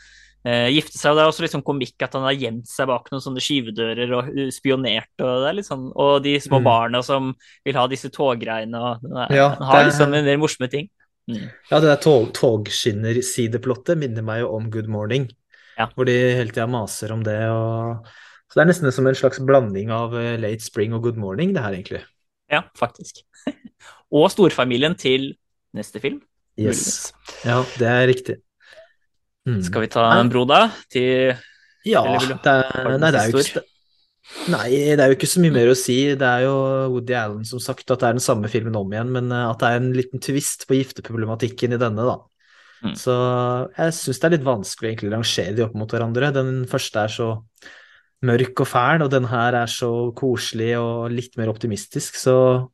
[0.48, 1.10] gifte seg.
[1.10, 3.42] Og det er også litt sånn komikk at han har gjemt seg bak noen sånne
[3.42, 6.64] skyvedører og spionert, og det er litt sånn Og de små mm.
[6.64, 7.32] barna som
[7.66, 9.02] vil ha disse toggreiene, og
[9.34, 10.86] ja, han har liksom en del morsomme ting.
[11.28, 11.50] Mm.
[11.72, 15.26] Ja, det der tog, togskinnersideplottet minner meg jo om Good Morning.
[15.78, 15.86] Ja.
[15.94, 17.38] Hvor de hele tida maser om det.
[17.52, 18.08] Og...
[18.48, 21.54] Så det er nesten som en slags blanding av eh, Late Spring og Good Morning,
[21.54, 22.02] det her egentlig.
[22.50, 23.22] Ja, faktisk.
[24.16, 25.30] og storfamilien til
[25.76, 26.20] neste film.
[26.58, 27.12] Yes.
[27.46, 28.38] Ja, det er riktig.
[29.46, 29.60] Mm.
[29.64, 30.66] Skal vi ta en bro, da?
[30.92, 31.36] Til
[31.86, 33.62] Ja, det er, nei, det er jo ikke
[34.52, 35.96] Nei, det er jo ikke så mye mer å si.
[36.18, 36.56] Det er jo
[36.92, 39.62] Woody Allen som sagt at det er den samme filmen om igjen, men eh, at
[39.62, 42.18] det er en liten twist på gifteproblematikken i denne, da.
[42.84, 42.94] Mm.
[42.94, 43.14] Så
[43.76, 46.32] jeg syns det er litt vanskelig å rangere de opp mot hverandre.
[46.32, 47.28] Den første er så
[48.24, 52.68] mørk og fæl, og den her er så koselig og litt mer optimistisk, så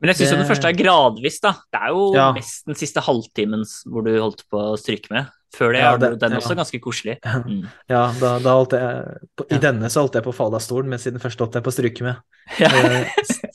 [0.00, 1.52] Men jeg syns Det- den første er gradvis, da.
[1.72, 2.32] Det er jo Ja.
[2.32, 5.26] mest den siste halvtimen hvor du holdt på å stryke med.
[5.56, 6.38] Før det Ja, det- den ja.
[6.38, 7.18] også ganske koselig.
[7.24, 7.66] Mm.
[7.88, 10.60] Ja, da, da holdt jeg på, I denne så holdt jeg på å falle av
[10.60, 12.16] stolen, men siden den første holdt jeg på å stryke med.
[12.60, 12.68] Ja.
[12.68, 13.08] Eh,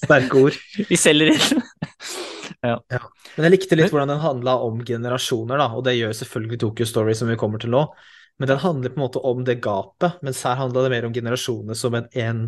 [0.04, 0.58] Sterke ord.
[0.90, 1.62] Vi selger inn.
[2.64, 6.86] Men jeg likte litt hvordan den handla om generasjoner, da, og det gjør selvfølgelig Tokyo
[6.88, 7.82] Story, som vi kommer til nå.
[8.40, 11.14] Men den handler på en måte om det gapet, mens her handla det mer om
[11.14, 12.40] generasjoner som en, en,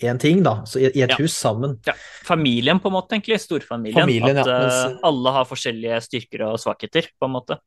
[0.00, 0.54] en ting, da.
[0.70, 1.18] Så i, et Ja.
[1.18, 1.76] hus sammen.
[2.24, 3.40] Familien, på en måte, egentlig.
[3.42, 3.98] Storfamilien.
[4.00, 7.58] Familien, At ja, eh, mens- alle har forskjellige styrker og svakheter, på en måte.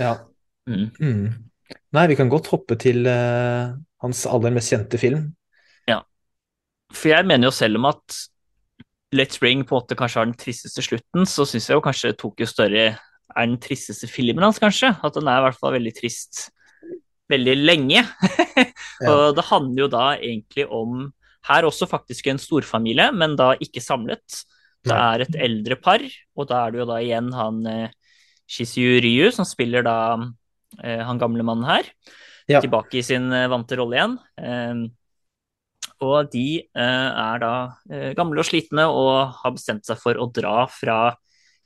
[0.00, 0.16] Ja.
[0.66, 0.90] Mm.
[0.98, 1.28] Mm.
[1.92, 5.28] Nei, vi kan godt hoppe til uh, hans aller mest kjente film.
[5.86, 6.00] Ja.
[6.92, 8.18] For jeg mener jo selv om at
[9.14, 12.12] Let's Spring på en måte kanskje har den tristeste slutten, så syns jeg jo kanskje
[12.18, 14.92] Tokyo Story er den tristeste filmen hans, kanskje.
[15.02, 16.48] At den er i hvert fall veldig trist
[17.30, 18.04] veldig lenge.
[19.10, 21.08] Og det handler jo da egentlig om
[21.48, 24.42] her også faktisk en storfamilie, men da ikke samlet.
[24.84, 26.00] Det er et eldre par,
[26.32, 27.58] og da er det jo da igjen han
[28.48, 29.96] Shizu Ryu som spiller da
[30.80, 31.90] eh, han gamle mannen her,
[32.48, 32.62] Ja.
[32.64, 34.14] tilbake i sin eh, vante rolle igjen.
[36.00, 37.54] Og de eh, er da
[37.92, 41.12] eh, gamle og slitne og har bestemt seg for å dra fra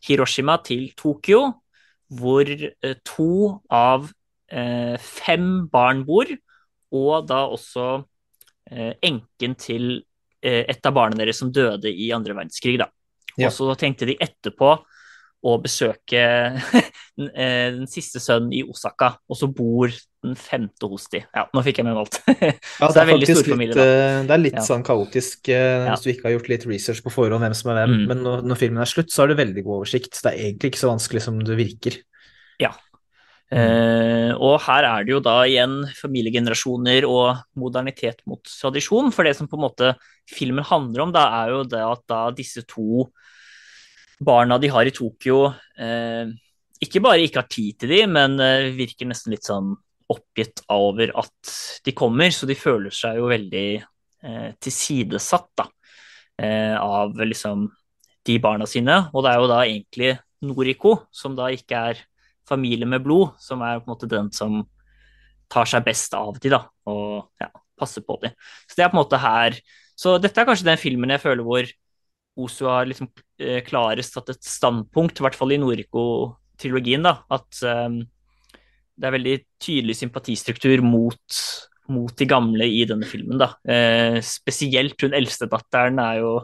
[0.05, 1.47] Hiroshima til Tokyo,
[2.19, 4.11] hvor eh, to av
[5.01, 6.29] fem barn bor,
[6.95, 8.05] og da også
[9.03, 9.89] enken til
[10.45, 12.77] et av barna deres som døde i andre verdenskrig.
[12.79, 12.87] Da.
[13.41, 14.77] Og så tenkte de etterpå
[15.45, 16.23] å besøke
[17.19, 19.93] den, eh, siste sønnen i Osaka, og så bor
[20.25, 21.21] den femte hos de.
[21.37, 22.17] Ja, nå fikk jeg med alt.
[22.81, 24.23] Ja, det er veldig stor storfamilie, litt, da.
[24.25, 24.65] Det er litt Ja.
[24.65, 25.93] sånn kaotisk eh, Ja.
[25.93, 28.07] hvis du ikke har gjort litt research på forhånd hvem som er hvem, Mm.
[28.09, 30.17] men når, når filmen er slutt, så har du veldig god oversikt.
[30.25, 32.01] Det er egentlig ikke så vanskelig som det virker.
[33.55, 39.13] Eh, og her er det jo da igjen familiegenerasjoner og modernitet mot tradisjon.
[39.15, 39.91] For det som på en måte
[40.33, 43.05] filmen handler om, da er jo det at da disse to
[44.25, 45.47] barna de har i Tokyo,
[45.79, 46.33] eh,
[46.85, 49.73] ikke bare ikke har tid til de, men eh, virker nesten litt sånn
[50.13, 51.55] oppgitt over at
[51.87, 52.33] de kommer.
[52.35, 55.69] Så de føler seg jo veldig eh, tilsidesatt da,
[56.83, 57.69] av liksom
[58.27, 59.05] de barna sine.
[59.15, 60.13] Og det er jo da egentlig
[60.45, 62.03] Noriko, som da ikke er
[62.49, 64.63] familie med blod, som er på en måte den som
[65.53, 67.49] tar seg best av de da, og ja,
[67.79, 68.33] passer på de.
[68.67, 69.59] Så det er på en måte her
[69.95, 71.69] Så dette er kanskje den filmen jeg føler hvor
[72.41, 77.61] Osu har liksom eh, klarest tatt et standpunkt, i hvert fall i Noriko-trilogien, da, at
[77.87, 78.01] um,
[78.95, 81.39] det er veldig tydelig sympatistruktur mot,
[81.95, 83.53] mot de gamle i denne filmen, da.
[83.63, 86.35] Uh, spesielt hun eldstedatteren er jo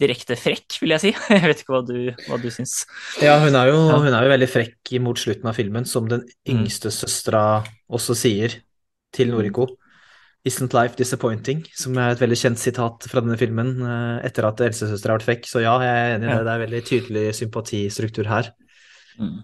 [0.00, 1.10] direkte frekk, vil jeg si.
[1.32, 1.96] Jeg vet ikke hva du,
[2.26, 2.82] hva du syns.
[3.24, 3.96] Ja, hun er, jo, Ja.
[4.04, 8.58] hun er jo veldig frekk mot slutten av filmen, som den yngste søstera også sier
[9.16, 9.70] til Noriko.
[10.46, 11.64] Isn't life disappointing?
[11.74, 15.26] Som er et veldig kjent sitat fra denne filmen eh, etter at helsesøster har vært
[15.26, 16.44] fekk, Så ja, jeg er enig i det.
[16.46, 18.52] Det er veldig tydelig sympatistruktur her.
[19.18, 19.36] Mm.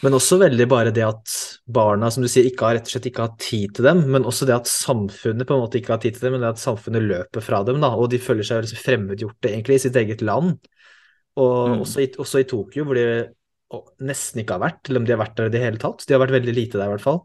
[0.00, 1.32] Men også veldig bare det at
[1.68, 4.24] barna, som du sier, ikke har, rett og slett ikke har tid til dem, men
[4.24, 6.62] også det at samfunnet på en måte ikke har tid til dem, men det at
[6.62, 10.24] samfunnet løper fra dem, da, og de føler seg liksom fremmedgjorte egentlig i sitt eget
[10.24, 10.56] land.
[11.36, 11.82] Og Mm.
[11.84, 13.04] også, i, også i Tokyo, hvor de
[14.00, 16.02] nesten ikke har vært, eller om de har vært der i det hele tatt.
[16.08, 17.20] De har vært veldig lite der, i hvert fall.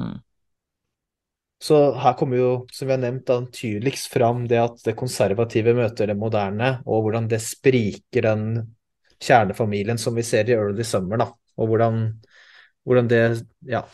[0.00, 0.16] Mm.
[1.64, 5.72] Så her kommer jo, som vi har nevnt, da, tydeligst fram det at det konservative
[5.76, 8.42] møter det moderne, og hvordan det spriker den
[9.24, 11.30] kjernefamilien som vi ser i Early Summer, da.
[11.56, 12.02] Og hvordan,
[12.84, 13.22] hvordan det
[13.70, 13.84] Ja.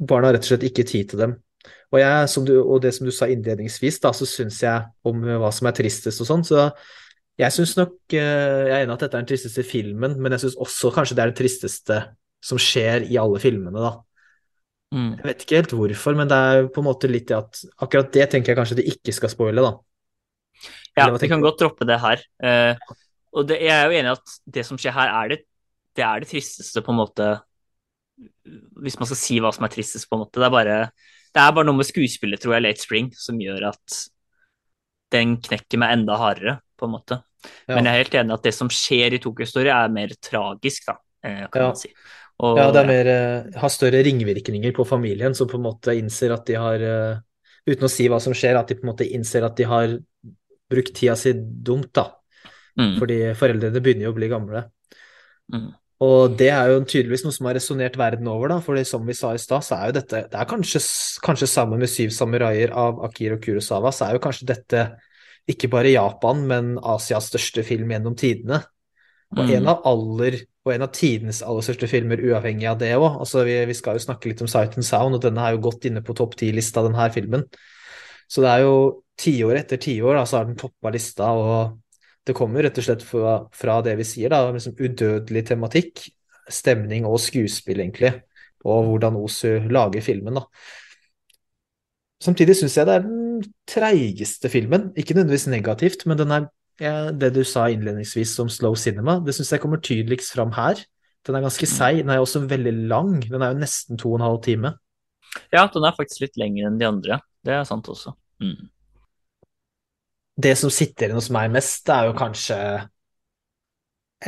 [0.00, 1.36] Barna har rett og slett ikke tid til dem.
[1.92, 5.52] Og, jeg, du, og det som du sa innledningsvis, da, så syns jeg om hva
[5.54, 6.64] som er tristest og sånn, så
[7.38, 10.46] jeg syns nok eh, Jeg er enig at dette er den tristeste filmen, men jeg
[10.46, 12.00] syns også kanskje det er det tristeste
[12.42, 13.92] som skjer i alle filmene, da.
[14.94, 15.18] Mm.
[15.18, 18.08] Jeg vet ikke helt hvorfor, men det er på en måte litt det at Akkurat
[18.14, 19.74] det tenker jeg kanskje de ikke skal spoile, da.
[20.98, 22.22] Ja, vi kan godt droppe det her.
[22.42, 22.94] Uh,
[23.36, 25.38] og det, jeg er jo enig i at det som skjer her, er det,
[25.98, 27.28] det er det tristeste, på en måte
[28.82, 30.40] Hvis man skal si hva som er tristest, på en måte.
[30.40, 30.78] Det er bare,
[31.36, 33.98] det er bare noe med skuespillet, tror jeg, Late Spring, som gjør at
[35.14, 37.20] den knekker meg enda hardere, på en måte.
[37.68, 37.76] Ja.
[37.76, 40.16] Men jeg er helt enig i at det som skjer i Tokyo Story, er mer
[40.18, 41.68] tragisk, da, eh, kan Ja.
[41.68, 41.92] man si.
[42.38, 45.96] Og, Ja, det er mer eh, Har større ringvirkninger på familien, som på en måte
[45.98, 47.24] innser at de har eh,
[47.68, 49.98] Uten å si hva som skjer, at de på en måte innser at de har
[50.72, 52.06] brukt tida si dumt, da.
[52.78, 54.62] mm, Fordi foreldrene begynner jo å bli gamle.
[55.52, 55.66] mm,
[56.06, 58.58] Og det er jo tydeligvis noe som har resonnert verden over, da.
[58.64, 60.80] For som vi sa i stad, så er jo dette Det er kanskje,
[61.24, 64.86] kanskje sammen med Syv samuraier av Akiro Kurosawa, så er jo kanskje dette
[65.48, 68.62] ikke bare Japan, men Asias største film gjennom tidene.
[69.36, 69.54] Og mm.
[69.58, 73.06] en av aller og en av tidenes aller største filmer uavhengig av det òg.
[73.24, 75.64] Altså, vi, vi, skal jo snakke litt om Sight and Sound, og denne er jo
[75.64, 77.46] godt inne på topp ti-lista, denne filmen.
[78.28, 78.74] Så det er jo
[79.18, 81.78] tiår etter tiår, så har den toppa lista, og
[82.28, 86.04] det kommer rett og slett fra, fra det vi sier, da, liksom udødelig tematikk,
[86.52, 88.12] stemning og skuespill, egentlig,
[88.68, 90.44] og hvordan Osu lager filmen, da.
[92.20, 96.48] Samtidig syns jeg det er den treigeste filmen, ikke nødvendigvis negativt, men den er
[96.78, 100.80] det du sa innledningsvis om slow cinema, det syns jeg kommer tydeligst fram her.
[101.26, 101.72] Den er ganske mm.
[101.72, 102.02] seig.
[102.02, 103.16] Den er også veldig lang.
[103.26, 104.72] Den er jo nesten to og en halv time.
[105.52, 107.18] Ja, den er faktisk litt lengre enn de andre.
[107.44, 108.14] Det er sant også.
[108.42, 108.70] Mm.
[110.38, 112.58] Det som sitter igjen hos meg mest, det er jo kanskje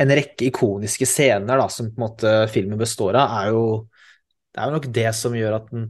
[0.01, 3.63] en rekke ikoniske scener da, som på en måte filmen består av, er jo
[4.51, 5.85] Det er jo nok det som gjør at den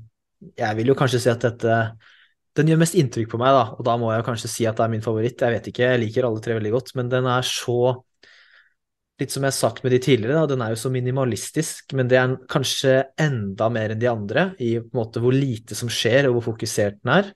[0.57, 1.78] Jeg vil jo kanskje si at dette
[2.58, 4.86] den gjør mest inntrykk på meg, da, og da må jeg kanskje si at det
[4.86, 5.39] er min favoritt.
[5.39, 7.99] Jeg vet ikke, jeg liker alle tre veldig godt, men den er så
[9.22, 12.08] Litt som jeg har sagt med de tidligere, da, den er jo så minimalistisk, men
[12.10, 16.26] det er kanskje enda mer enn de andre i en måte hvor lite som skjer,
[16.26, 17.30] og hvor fokusert den er.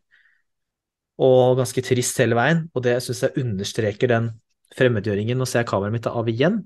[1.22, 4.32] Og ganske trist hele veien, og det syns jeg understreker den
[4.74, 5.38] fremmedgjøringen.
[5.38, 6.64] Nå ser jeg kameraet mitt av igjen.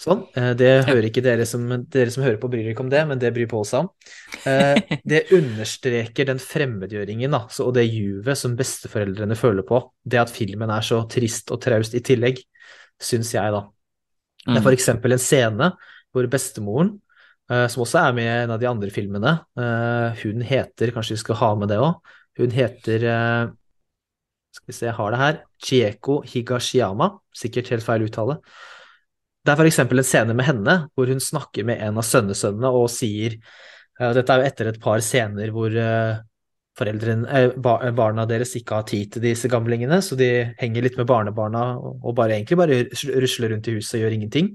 [0.00, 0.22] Sånn.
[0.38, 3.02] Eh, det hører ikke dere som, dere som hører på, bryr dere ikke om det,
[3.08, 3.88] men det bryr på seg om.
[4.48, 9.80] Eh, det understreker den fremmedgjøringen da, og det juvet som besteforeldrene føler på.
[10.04, 12.40] Det at filmen er så trist og traust i tillegg,
[13.02, 13.66] syns jeg, da.
[14.46, 14.78] Det er f.eks.
[14.78, 15.72] eksempel en scene
[16.14, 16.94] hvor bestemoren,
[17.50, 19.34] eh, som også er med i en av de andre filmene,
[20.22, 22.14] hun heter Kanskje vi skal ha med det òg.
[22.36, 23.02] Hun heter
[24.54, 25.42] Skal vi se, jeg har det her.
[25.60, 27.10] Chieko Higashiyama.
[27.36, 28.38] Sikkert helt feil uttale.
[29.46, 29.78] Det er f.eks.
[29.84, 33.36] en scene med henne hvor hun snakker med en av sønnesønnene og sier
[34.00, 36.16] uh, Dette er jo etter et par scener hvor uh,
[36.82, 41.68] uh, barna deres ikke har tid til disse gamlingene, så de henger litt med barnebarna
[41.78, 42.82] og bare, egentlig bare
[43.22, 44.50] rusler rundt i huset og gjør ingenting.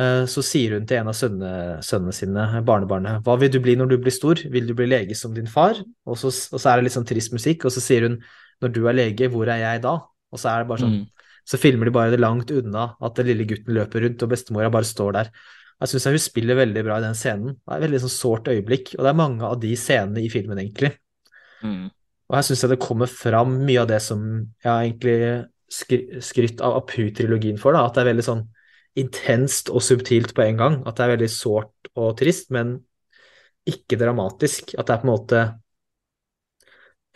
[0.00, 3.96] Så sier hun til en av sønnene sine, barnebarnet, hva vil du bli når du
[4.00, 5.76] blir stor, vil du bli lege som din far?
[6.08, 8.16] Og så, og så er det litt sånn trist musikk, og så sier hun,
[8.64, 9.98] når du er lege, hvor er jeg da?
[10.32, 11.19] Og så er det bare sånn, mm
[11.50, 14.70] så filmer de bare det langt unna at den lille gutten løper rundt, og bestemora
[14.70, 15.30] bare står der.
[15.80, 17.56] Jeg syns hun spiller veldig bra i den scenen.
[17.56, 20.28] Det er et veldig sånn sårt øyeblikk, og det er mange av de scenene i
[20.30, 20.92] filmen, egentlig.
[21.64, 21.88] Mm.
[22.30, 24.22] Og her syns jeg det kommer fram mye av det som
[24.60, 28.44] jeg har egentlig skrytt av Apu-trilogien for, da, at det er veldig sånn
[29.00, 30.78] intenst og subtilt på en gang.
[30.86, 32.76] At det er veldig sårt og trist, men
[33.70, 34.76] ikke dramatisk.
[34.76, 35.42] At det er på en måte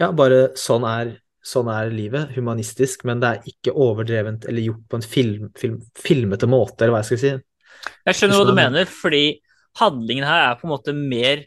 [0.03, 1.13] Ja, bare sånn er
[1.45, 5.81] sånn er livet, humanistisk, men det er ikke overdrevent eller gjort på en film, film,
[5.99, 7.33] filmete måte, eller hva jeg skal si.
[8.09, 9.25] Jeg skjønner hva du mener, fordi
[9.81, 11.45] handlingen her er på en måte mer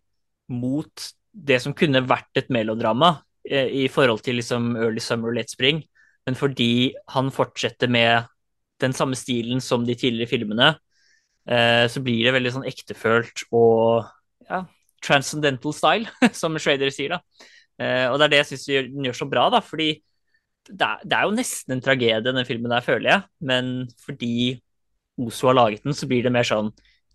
[0.53, 1.07] mot
[1.47, 3.17] det som kunne vært et melodrama
[3.49, 5.81] eh, i forhold til liksom Early Summer, Late Spring,
[6.27, 8.29] men fordi han fortsetter med
[8.81, 10.71] den samme stilen som de tidligere filmene,
[11.49, 14.05] eh, så blir det veldig sånn ektefølt og
[14.49, 14.63] ja,
[15.03, 17.47] transcendental style, som Shrader sier, da.
[17.77, 19.91] Uh, og det er det jeg syns den gjør så bra, da, fordi
[20.67, 23.25] det er, det er, jo nesten en tragedie, den filmen der, føler jeg.
[23.49, 23.69] Men
[24.03, 24.57] fordi
[25.17, 26.71] Oso har laget den, så blir det mer sånn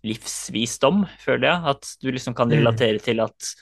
[0.07, 1.75] livsvisdom, føler jeg.
[1.75, 2.57] At du liksom kan mm.
[2.61, 3.53] relatere til at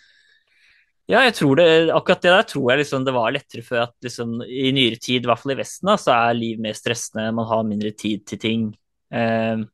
[1.09, 3.95] Ja, jeg tror det Akkurat det der tror jeg liksom det var lettere før at
[4.05, 7.33] liksom i nyere tid, i hvert fall i Vesten, da, så er liv mer stressende,
[7.35, 8.65] man har mindre tid til ting.
[9.11, 9.67] Uh,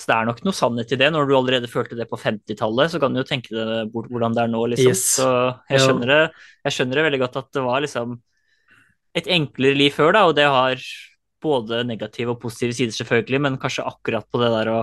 [0.00, 1.10] så det er nok noe sannhet i det.
[1.12, 4.44] Når du allerede følte det på 50-tallet, så kan du jo tenke deg hvordan det
[4.46, 4.94] er nå, liksom.
[4.94, 5.02] Yes.
[5.18, 5.28] Så
[5.68, 8.16] jeg skjønner, det, jeg skjønner, det, veldig godt at det var liksom
[9.20, 10.80] et enklere liv før, da, og det har
[11.44, 14.80] både negative og positive sider, selvfølgelig, men kanskje akkurat på det der å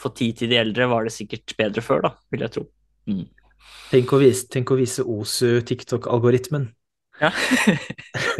[0.00, 2.66] få tid til de eldre var det sikkert bedre før, da, vil jeg tro.
[3.10, 3.24] Mm.
[3.90, 6.68] Tenk, å vise, tenk å vise Osu TikTok-algoritmen.
[7.20, 7.32] Ja.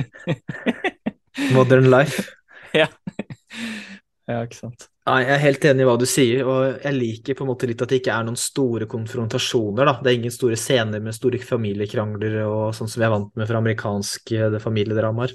[1.57, 2.28] Modern life.
[2.76, 2.86] Ja.
[4.33, 4.87] Ja, ikke sant.
[5.09, 7.68] Nei, Jeg er helt enig i hva du sier, og jeg liker på en måte
[7.70, 9.89] litt at det ikke er noen store konfrontasjoner.
[9.89, 9.95] da.
[9.99, 13.49] Det er ingen store scener med store familiekrangler og sånn som vi er vant med
[13.49, 15.35] fra amerikanske familiedramaer.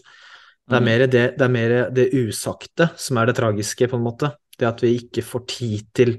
[0.65, 0.87] Det er, mm.
[0.89, 4.31] mer det, det er mer det usagte som er det tragiske, på en måte.
[4.55, 6.13] Det at vi ikke får tid til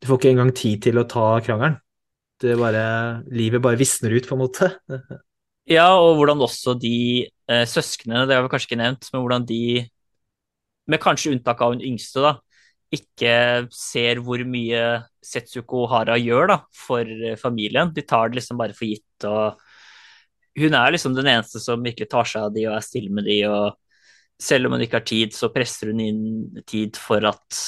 [0.00, 1.80] Du får ikke engang tid til å ta krangelen.
[2.40, 2.84] Det bare,
[3.36, 4.70] livet bare visner ut, på en måte.
[5.70, 9.44] Ja, og hvordan også de eh, søsknene, det har vi kanskje ikke nevnt, men hvordan
[9.46, 9.58] de,
[10.90, 12.34] med kanskje unntak av hun yngste, da,
[12.94, 13.34] ikke
[13.74, 14.82] ser hvor mye
[15.22, 17.92] Setsuko Hara gjør da, for eh, familien.
[17.94, 19.28] De tar det liksom bare for gitt.
[19.28, 19.60] og
[20.58, 23.28] Hun er liksom den eneste som virkelig tar seg av de og er stille med
[23.30, 23.38] de.
[23.46, 23.78] og
[24.42, 26.24] Selv om hun ikke har tid, så presser hun inn
[26.66, 27.62] tid for at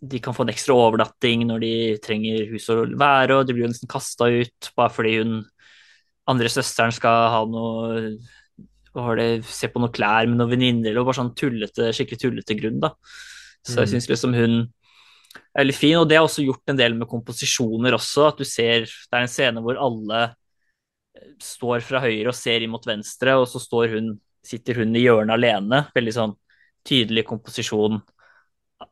[0.00, 3.66] de kan få en ekstra overnatting når de trenger hus å være, og de blir
[3.66, 5.34] jo nesten kasta ut bare fordi hun
[6.30, 8.14] andre søsteren skal ha noe
[8.98, 12.56] har det, se på noen klær med noen venninner, eller bare sånn tullete, skikkelig tullete
[12.58, 12.94] grunn, da.
[13.62, 13.92] Så jeg mm.
[13.94, 14.54] syns liksom hun
[15.30, 15.96] er veldig fin.
[16.00, 18.30] Og det har også gjort en del med komposisjoner også.
[18.30, 20.22] At du ser Det er en scene hvor alle
[21.42, 23.60] står fra høyre og ser inn mot venstre, og så
[23.90, 24.14] hun,
[24.46, 25.84] sitter hun i hjørnet alene.
[25.96, 26.34] Veldig sånn
[26.86, 28.00] tydelig komposisjon.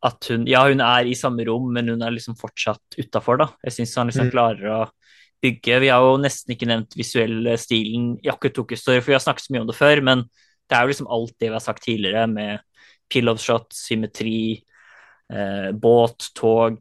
[0.05, 3.49] At hun Ja, hun er i samme rom, men hun er liksom fortsatt utafor, da.
[3.65, 4.35] Jeg syns han liksom mm.
[4.35, 4.83] klarer å
[5.45, 5.81] bygge.
[5.85, 9.47] Vi har jo nesten ikke nevnt visuell stilen i akkurat Story, for vi har snakket
[9.47, 10.25] så mye om det før, men
[10.69, 12.65] det er jo liksom alt det vi har sagt tidligere, med
[13.09, 14.65] pill of shot, symmetri,
[15.33, 16.81] eh, båt, tog,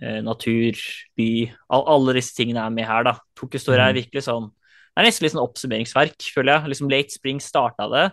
[0.00, 0.78] eh, natur,
[1.16, 1.30] by.
[1.68, 3.16] All, alle disse tingene er med her, da.
[3.36, 4.02] Tokyo Story er mm.
[4.02, 4.52] virkelig sånn
[4.94, 6.70] det er nesten litt sånn oppsummeringsverk, føler jeg.
[6.70, 8.04] Liksom Late Spring starta det.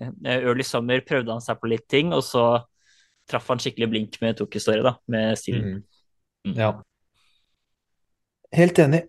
[0.00, 2.44] Eh, Early Summer prøvde han seg på litt ting, og så
[3.28, 5.66] traff han skikkelig blink med Tokyo Story, da, med stilen.
[5.68, 5.82] Mm.
[6.48, 6.54] Mm.
[6.56, 6.70] Ja.
[8.56, 9.02] Helt enig.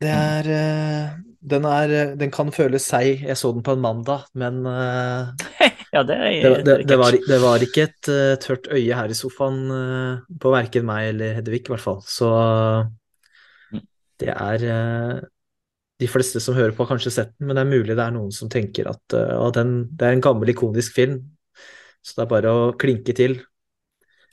[0.00, 1.26] Det er mm.
[1.50, 3.22] Den er Den kan føles seig.
[3.24, 5.32] Jeg så den på en mandag, men uh,
[5.94, 8.10] ja, det, er, det, det, var, det, var, ikke et
[8.44, 9.60] tørt øye her i sofaen
[10.40, 12.00] på verken meg eller Hedvig, i hvert fall.
[12.04, 12.28] Så
[13.72, 13.84] mm.
[14.20, 14.66] det er
[16.00, 18.14] De fleste som hører på, har kanskje sett den, men det er mulig det er
[18.14, 21.22] noen som tenker at, at den, det er en gammel, ikonisk film.
[22.04, 23.40] Så det er bare å klinke til.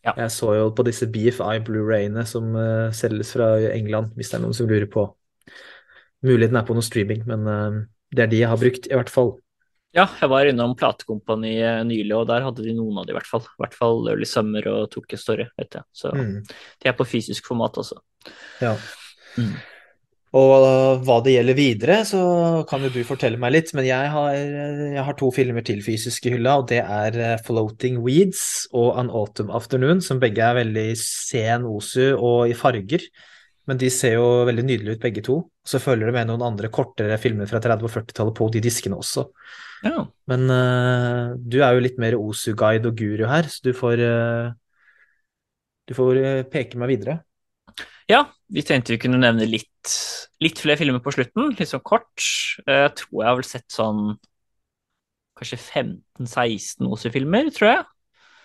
[0.04, 0.14] Ja.
[0.14, 2.52] Jeg så jo på disse BFI Blu-rayene som
[2.96, 5.08] selges fra England, hvis det er noen som lurer på
[6.26, 7.84] Muligheten er på noe streaming, men uh,
[8.16, 9.36] det er de jeg har brukt, i hvert fall.
[9.96, 13.18] Ja, jeg var innom platekompani eh, nylig, og der hadde de noen av de i
[13.18, 13.46] hvert fall.
[13.48, 15.88] I hvert fall Early Summer og Tokyo Story, vet jeg.
[15.96, 16.36] Så mm.
[16.84, 17.98] de er på fysisk format altså.
[18.62, 18.76] Ja.
[19.40, 19.56] Mm.
[20.38, 22.20] Og uh, hva det gjelder videre, så
[22.70, 26.28] kan jo du fortelle meg litt, men jeg har, jeg har to filmer til fysisk
[26.28, 30.92] i hylla, og det er Floating Weeds og An Autumn Afternoon, som begge er veldig
[31.00, 33.08] sen osu og i farger.
[33.68, 35.38] Men de ser jo veldig nydelige ut, begge to.
[35.68, 39.00] Så følger det med noen andre kortere filmer fra 30- og 40-tallet på de diskene
[39.00, 39.26] også.
[39.84, 40.06] Ja.
[40.32, 44.54] Men uh, du er jo litt mer Osu-guide og guru her, så du får, uh,
[45.88, 47.20] du får uh, peke meg videre.
[48.08, 49.92] Ja, vi tenkte vi kunne nevne litt,
[50.40, 52.24] litt flere filmer på slutten, litt sånn kort.
[52.64, 54.16] Jeg tror jeg har vel sett sånn
[55.38, 57.84] kanskje 15-16 Osu-filmer, tror jeg.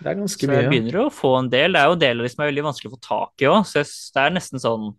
[0.03, 0.57] Det er ganske så mye.
[0.57, 1.77] Så jeg begynner å få en del.
[1.77, 3.49] Det er jo en del av de som er veldig vanskelig å få tak i
[3.49, 4.91] òg, så det er nesten sånn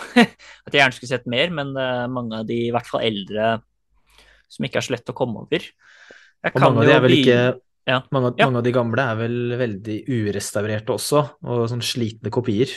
[0.22, 3.56] at jeg gjerne skulle sett mer, men uh, mange av de, i hvert fall eldre,
[4.52, 5.68] som ikke er så lett å komme over.
[6.42, 7.42] Jeg og mange av ikke
[7.82, 7.98] ja.
[8.14, 8.46] Mange, ja.
[8.46, 12.70] mange, av de gamle er vel veldig urestaurerte også, og sånn slitne kopier.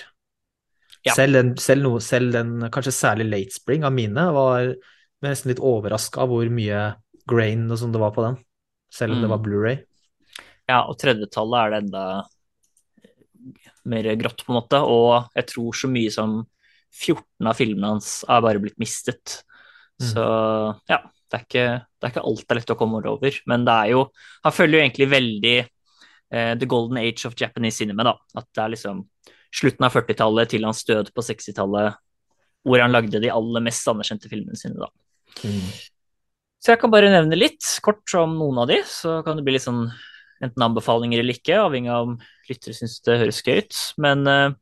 [1.05, 1.13] Ja.
[1.13, 4.71] Selv, den, selv, noe, selv, den, kanskje særlig Late Spring av mine, var
[5.25, 6.87] nesten litt overraska av hvor mye
[7.29, 8.39] grain og sånn det var på den,
[8.93, 9.25] selv om mm.
[9.25, 9.77] det var Blu-ray.
[10.65, 12.05] Ja, og tredjetallet er det enda
[13.85, 16.39] mer grått, på en måte, og jeg tror så mye som
[16.95, 19.41] 14 av filmene hans er bare blitt mistet.
[20.01, 20.07] Mm.
[20.09, 20.25] Så
[20.91, 20.99] ja,
[21.31, 21.65] det er, ikke,
[21.99, 23.39] det er ikke alt det er lett å komme over.
[23.49, 24.05] Men det er jo
[24.45, 28.15] Han følger jo egentlig veldig eh, the golden age of Japanese cinema, da.
[28.37, 29.03] At det er liksom
[29.55, 31.99] slutten av 40-tallet til hans død på 60-tallet,
[32.65, 34.89] hvor han lagde de aller mest anerkjente filmene sine, da.
[35.43, 35.69] Mm.
[36.63, 39.53] Så jeg kan bare nevne litt kort om noen av de, så kan det bli
[39.55, 39.85] litt sånn
[40.43, 42.15] enten anbefalinger eller ikke, avhengig av om
[42.49, 43.77] lyttere syns det høres gøy ut.
[44.01, 44.55] Men uh,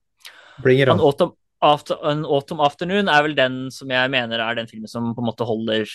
[0.62, 4.91] han, Autumn, After, An Autumn Afternoon er vel den som jeg mener er den filmen
[4.91, 5.88] som på en måte holder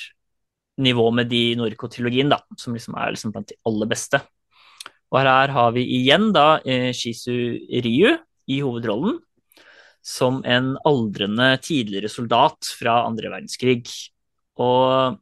[0.79, 4.21] nivå med de Norco-trilogien, da, som liksom er liksom blant de aller beste.
[5.09, 7.33] Og her har vi igjen da eh, Shizu
[7.85, 8.13] Ryu
[8.49, 9.19] i hovedrollen,
[10.05, 13.89] som en aldrende tidligere soldat fra andre verdenskrig.
[14.61, 15.19] Og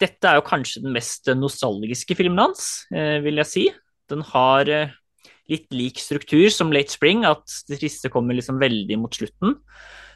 [0.00, 3.64] dette er jo kanskje den mest nostalgiske filmen hans, eh, vil jeg si.
[4.12, 4.94] Den har eh,
[5.50, 9.58] litt lik struktur som Late Spring, at det triste kommer liksom veldig mot slutten.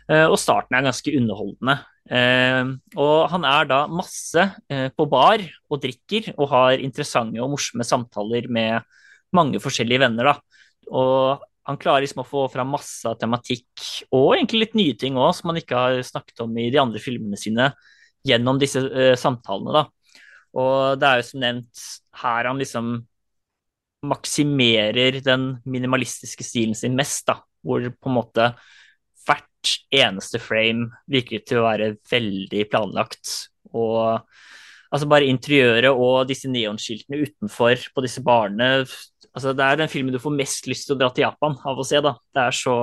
[0.09, 1.75] Eh, og starten er ganske underholdende.
[2.09, 7.53] Eh, og han er da masse eh, på bar og drikker og har interessante og
[7.53, 8.87] morsomme samtaler med
[9.37, 10.33] mange forskjellige venner.
[10.33, 10.65] da.
[10.89, 15.35] Og han klarer liksom å få fram masse tematikk og egentlig litt nye ting òg,
[15.37, 17.69] som han ikke har snakket om i de andre filmene sine
[18.25, 18.81] gjennom disse
[19.21, 19.83] samtalene.
[19.83, 20.15] da.
[20.57, 21.85] Og det er jo som nevnt
[22.23, 22.95] her han liksom
[24.07, 28.53] maksimerer den minimalistiske stilen sin mest, da, hvor på en måte
[29.27, 33.33] hvert eneste frame virker til å være veldig planlagt.
[33.75, 34.21] Og
[34.89, 38.87] altså bare interiøret og disse neonskiltene utenfor på disse barene
[39.39, 41.79] altså Det er den filmen du får mest lyst til å dra til Japan av
[41.79, 42.01] å se.
[42.03, 42.15] da.
[42.35, 42.77] Det er så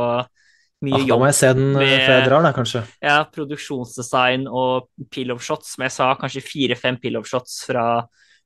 [0.86, 1.10] mye ah, jobb.
[1.10, 2.84] Da må jeg se den med, før jeg drar, da, kanskje.
[3.04, 7.86] Ja, produksjonsdesign og pill-off shots, som jeg sa, kanskje fire-fem pill-off shots fra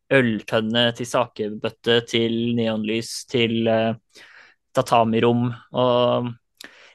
[0.10, 3.94] øltønne til sakebøtte til neonlys til uh,
[4.76, 5.50] tatamirom.
[5.78, 6.30] Og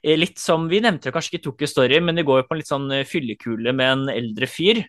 [0.02, 2.56] eh, litt som vi nevnte, kanskje ikke tok i Story, men det går jo på
[2.56, 4.84] en litt sånn eh, fyllekule med en eldre fyr.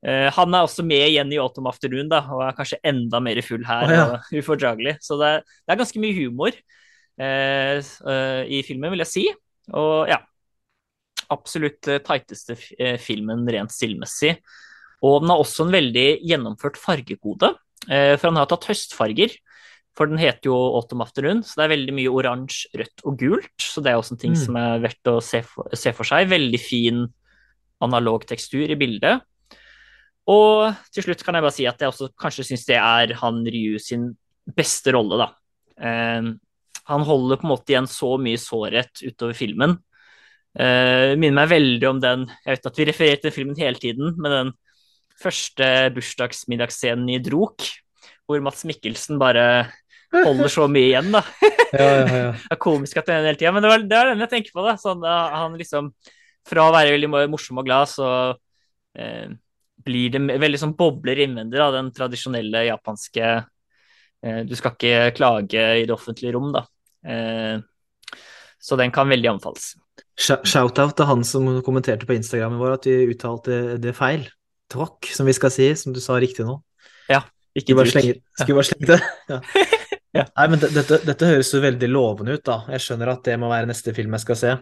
[0.00, 3.36] Uh, han er også med igjen i Autumn Afternoon da, og er kanskje enda mer
[3.44, 3.84] full her.
[3.84, 4.06] Oh, ja.
[4.08, 4.96] og ufordragelig.
[5.04, 9.26] Så det er, det er, ganske mye humor uh, uh, i filmen, vil jeg si.
[9.76, 10.22] Og ja,
[11.30, 12.56] absolutt tighteste
[12.98, 14.32] filmen rent stillmessig.
[15.06, 17.52] Og den har også en veldig gjennomført fargekode,
[17.86, 19.32] for han har tatt høstfarger.
[19.98, 23.56] For den heter jo Autumn Afternoon, så det er veldig mye oransje, rødt og gult.
[23.60, 24.42] Så det er også en ting mm.
[24.44, 26.30] som er verdt å se for, se for, seg.
[26.30, 27.02] Veldig fin
[27.84, 29.24] analog tekstur i bildet.
[30.30, 33.42] Og til slutt kan jeg bare si at jeg også kanskje syns det er han
[33.44, 34.10] Ryu sin
[34.56, 35.28] beste rolle, da.
[35.80, 36.30] Eh,
[36.90, 39.76] han holder på en måte igjen så mye sårhet utover filmen.
[40.54, 44.16] Eh, minner meg veldig om den Jeg vet at vi refererer til filmen hele tiden,
[44.18, 44.48] men den
[45.20, 45.66] første
[45.96, 47.66] bursdagsmiddagsscenen i Drok,
[48.28, 49.44] hvor Mats Mikkelsen bare
[50.10, 51.22] holder så mye igjen, da.
[51.76, 52.30] ja, ja, ja.
[52.34, 54.24] Det er komisk at det er den hele tida, men det, var, det er den
[54.24, 54.64] jeg tenker på.
[54.66, 55.92] da, sånn, Han liksom
[56.48, 58.08] Fra å være veldig morsom og glad, så
[58.98, 59.28] eh,
[59.84, 65.66] blir det veldig sånn bobler innvendig, da, den tradisjonelle japanske eh, Du skal ikke klage
[65.82, 66.64] i det offentlige rom, da.
[67.04, 67.60] Eh,
[68.60, 69.72] så den kan veldig anbefales.
[70.20, 74.26] Shout-out til han som kommenterte på Instagrammen vår at vi uttalte det feil.
[74.70, 76.56] Tråkk, som vi skal si, som du sa riktig nå.
[77.10, 77.24] Ja,
[77.56, 79.00] ikke bare skulle bare slenge det.
[79.30, 79.40] Ja.
[80.20, 80.24] ja.
[80.36, 82.60] Nei, men dette, dette, høres jo veldig lovende ut, da.
[82.76, 84.54] Jeg skjønner at det må være neste film jeg skal se.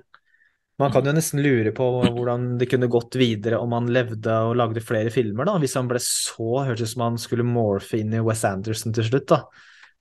[0.78, 4.54] Man kan jo nesten lure på hvordan det kunne gått videre om han levde og
[4.60, 5.56] lagde flere filmer, da.
[5.58, 9.08] Hvis han ble så Hørtes ut som han skulle morfe inn i West Anderson til
[9.10, 9.42] slutt, da.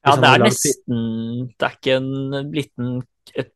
[0.05, 0.99] Hvis ja, det er nesten
[1.49, 2.91] Det er ikke en liten
[3.33, 3.55] et,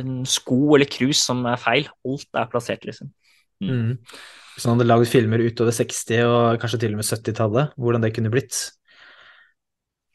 [0.00, 1.90] en sko eller krus som er feil.
[2.08, 3.12] Alt er plassert, liksom.
[3.62, 3.72] Mm.
[3.72, 3.96] Mm.
[4.52, 8.14] Hvis han hadde lagd filmer utover 60- og kanskje til og med 70-tallet, hvordan det
[8.16, 8.58] kunne blitt.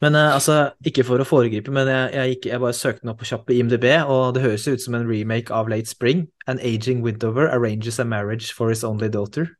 [0.04, 3.12] Men eh, altså, ikke for å foregripe, men jeg, jeg, gikk, jeg bare søkte den
[3.12, 6.28] opp på kjapp på IMDb, og det høres ut som en remake av Late Spring.
[6.46, 9.50] An aging widower arranges a marriage for his only daughter.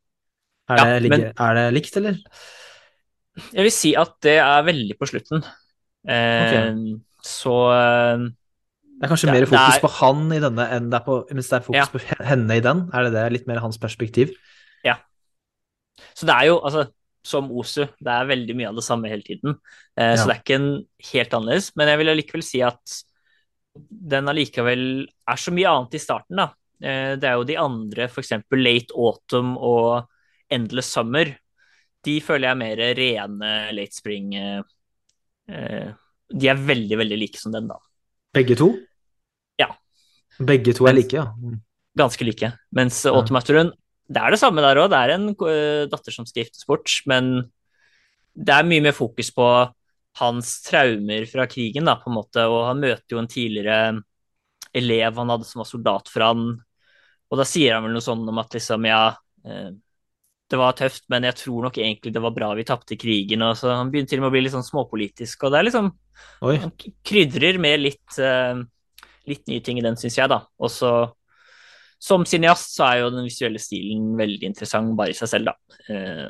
[0.69, 2.21] Er, ja, det, men, er det, likt, eller?
[3.51, 5.43] Jeg vil si at det er veldig på slutten.
[6.07, 6.95] Eh, okay.
[7.25, 8.29] Så eh,
[8.99, 11.17] det er kanskje det, mer fokus er, på han i denne enn det er på,
[11.31, 11.89] mens det er fokus ja.
[11.93, 12.81] på henne i den?
[12.91, 14.33] Er det det litt mer hans perspektiv?
[14.83, 14.97] Ja.
[16.11, 16.89] Så det er jo, altså,
[17.23, 19.55] som Osu, det er veldig mye av det samme hele tiden.
[19.95, 20.17] Eh, ja.
[20.19, 20.71] Så det er ikke en
[21.13, 21.71] helt annerledes.
[21.79, 22.99] Men jeg vil allikevel si at
[24.11, 26.49] den allikevel er så mye annet i starten, da.
[26.83, 28.35] Eh, det er jo de andre, f.eks.
[28.55, 30.09] Late Autumn og
[30.51, 31.31] Endless Summer.
[32.03, 34.35] De føler jeg er mer rene Late Spring.
[34.35, 34.61] Eh,
[35.55, 35.89] eh,
[36.29, 37.79] de er veldig, veldig like som den, da.
[38.35, 38.73] Begge to?
[40.39, 41.29] Begge to er like, ja.
[41.35, 41.59] Mm.
[41.99, 42.53] Ganske like.
[42.75, 43.13] Mens ja.
[43.15, 43.73] Automaturun
[44.09, 44.89] det er det samme der òg.
[44.89, 47.43] Det er en uh, datter som skal giftes bort, men
[48.33, 49.45] det er mye mer fokus på
[50.19, 52.45] hans traumer fra krigen, da, på en måte.
[52.49, 53.99] Og han møter jo en tidligere
[54.75, 56.47] elev han hadde som var soldat for han.
[57.29, 59.69] Og da sier han vel noe sånn om at liksom, ja uh,
[60.49, 63.45] det var tøft, men jeg tror nok egentlig det var bra vi tapte krigen.
[63.45, 65.69] Og så han begynner til og med å bli litt sånn småpolitisk, og det er
[65.69, 65.93] liksom
[66.43, 66.57] Oi.
[66.59, 66.73] Han
[67.05, 68.65] krydrer med litt, uh,
[69.27, 70.43] litt nye ting i den, syns jeg, da.
[70.59, 70.93] Og så
[71.99, 75.79] som cineast så er jo den visuelle stilen veldig interessant bare i seg selv, da.
[75.91, 76.29] Eh,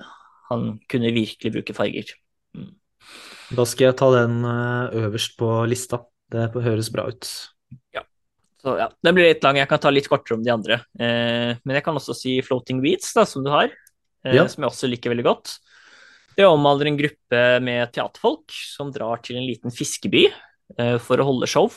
[0.49, 2.09] han kunne virkelig bruke farger.
[2.57, 2.71] Mm.
[3.53, 6.01] Da skal jeg ta den eh, øverst på lista.
[6.29, 7.29] Det høres bra ut.
[7.93, 8.01] Ja.
[8.61, 10.79] Så ja, Den blir litt lang, jeg kan ta litt kortere om de andre.
[10.97, 13.69] Eh, men jeg kan også si Floating Weeds, da, som du har,
[14.25, 14.43] Eh, ja.
[14.51, 15.53] som jeg også liker veldig godt.
[16.35, 20.25] Det omhandler en gruppe med teaterfolk som drar til en liten fiskeby
[20.99, 21.71] for å holde show.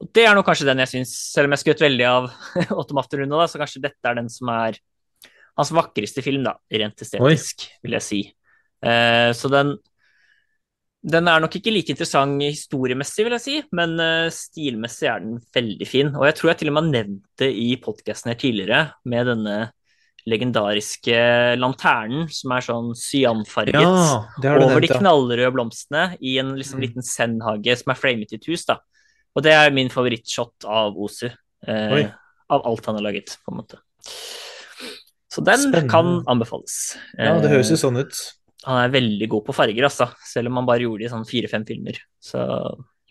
[0.00, 2.30] Det er nok kanskje den jeg syns, selv om jeg skrøt veldig av
[2.80, 4.80] Automaterunde, da, så kanskje dette er den som er
[5.60, 7.78] hans vakreste film, da, rent estetisk, Oi.
[7.84, 8.20] vil jeg si.
[8.80, 9.74] Uh, så den,
[11.04, 15.36] den er nok ikke like interessant historiemessig, vil jeg si, men uh, stilmessig er den
[15.52, 16.14] veldig fin.
[16.16, 19.28] Og jeg tror jeg til og med har nevnt det i podkasten her tidligere, med
[19.28, 19.58] denne
[20.28, 21.16] legendariske
[21.56, 26.84] lanternen som er sånn cyanfarget ja, over de knallrøde blomstene i en liksom, mm.
[26.84, 28.66] liten zen-hage som er framet i et hus.
[28.68, 28.80] da.
[29.36, 31.28] Og det er min favorittshot av Osu.
[31.66, 32.10] Eh,
[32.50, 33.78] av alt han har laget, på en måte.
[35.30, 35.90] Så den Spennende.
[35.90, 36.96] kan anbefales.
[37.14, 38.22] Ja, det høres jo eh, sånn ut.
[38.66, 40.10] Han er veldig god på farger, altså.
[40.26, 42.00] Selv om han bare gjorde det i sånn fire-fem filmer.
[42.20, 42.42] Så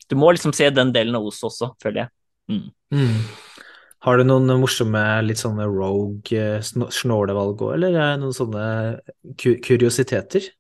[0.10, 2.14] du må liksom se den delen av Osu også, føler jeg.
[2.50, 2.68] Mm.
[3.00, 3.16] Mm.
[4.04, 8.66] Har du noen morsomme litt sånne rogue eh, snålevalg òg, eller noen sånne
[9.40, 10.52] kuriositeter?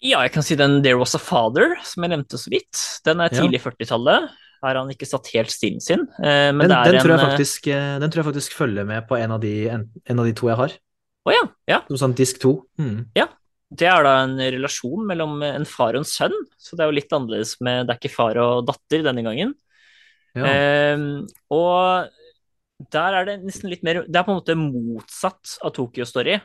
[0.00, 2.78] Ja, jeg kan si den There Was A Father, som jeg nevnte så vidt.
[3.04, 3.66] Den er tidlig ja.
[3.66, 4.30] 40-tallet
[4.60, 6.06] har han ikke satt helt stilen sin.
[6.20, 9.18] Eh, men den, den, tror en, faktisk, eh, den, tror jeg faktisk, følger med på
[9.18, 10.74] en av de, en, en av de to jeg har.
[11.20, 11.78] Å oh, ja, ja.
[11.88, 12.54] Som sånn disk to.
[12.80, 13.10] Mm.
[13.18, 13.28] Ja.
[13.70, 16.96] Det er da en relasjon mellom en far og en sønn, så det er jo
[16.96, 19.52] litt annerledes med Det er ikke far og datter denne gangen.
[20.34, 20.48] Ja.
[20.48, 21.04] Eh,
[21.54, 22.10] og
[22.94, 26.36] der er det nesten litt mer Det er på en måte motsatt av Tokyo Story.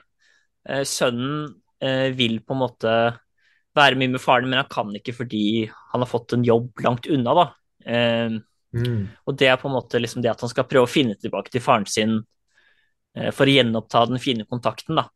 [0.66, 1.48] Eh, sønnen
[1.82, 2.96] eh, vil på en måte
[3.76, 5.46] være mye med faren, men han kan ikke fordi
[5.92, 7.46] han har fått en jobb langt unna, da.
[7.86, 8.42] Eh,
[8.76, 9.08] Mm.
[9.24, 11.54] Og det er på en måte liksom det at han skal prøve å finne tilbake
[11.54, 12.18] til faren sin
[13.16, 15.08] eh, for å gjenoppta den fine kontakten, da.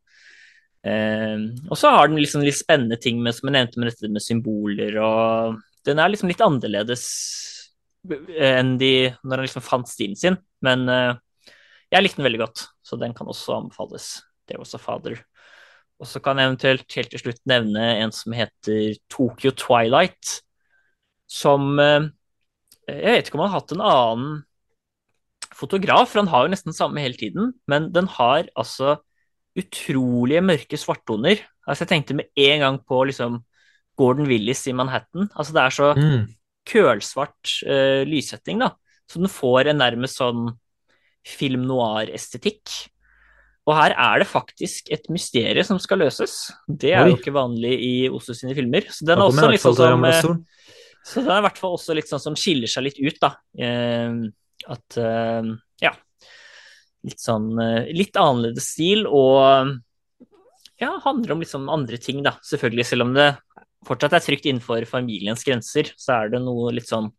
[0.80, 1.36] Eh,
[1.68, 4.24] og så har den liksom litt spennende ting med, som jeg nevnte, med dette med
[4.24, 7.04] symboler, og den er liksom litt annerledes
[8.00, 11.18] enn de når han liksom fant stilen sin, men eh,
[11.92, 14.22] jeg likte den veldig godt, så den kan også anbefales.
[14.48, 15.18] Det er også Father.
[16.00, 20.38] Og så kan jeg eventuelt helt til slutt nevne en som heter Tokyo Twilight,
[21.28, 22.08] som eh,
[22.98, 24.32] Jeg vet ikke om han har hatt en annen
[25.56, 28.98] fotograf, for han har jo nesten samme hele tiden, men den har altså
[29.58, 31.42] utrolige mørke svarttoner.
[31.66, 33.40] Altså jeg tenkte med en gang på liksom
[33.98, 35.28] Gordon Willis i Manhattan.
[35.34, 36.28] Altså det er så Mm.
[36.70, 38.70] kølsvart uh, lyssetting, da.
[39.10, 40.52] Så den får en nærmest sånn
[41.26, 42.70] film noir-estetikk.
[43.66, 46.52] Og her er det faktisk et mysterium som skal løses.
[46.66, 47.10] Det er Oi.
[47.10, 48.86] jo ikke vanlig i Oslo sine filmer.
[48.88, 50.38] Så den er også liksom som
[51.06, 53.32] Så det er i hvert fall også litt sånn som skiller seg litt ut, da.
[53.56, 54.16] Eh,
[54.70, 55.52] at eh,
[55.84, 55.94] ja.
[57.08, 59.78] Litt sånn eh, litt annerledes stil og
[60.80, 62.34] ja, handler om liksom andre ting, da.
[62.44, 63.30] Selvfølgelig, selv om det
[63.86, 67.10] fortsatt er trygt innenfor familiens grenser, så er det noe litt sånn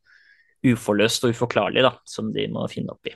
[0.65, 3.15] uforløst og uforklarlig, da, som de må finne opp i.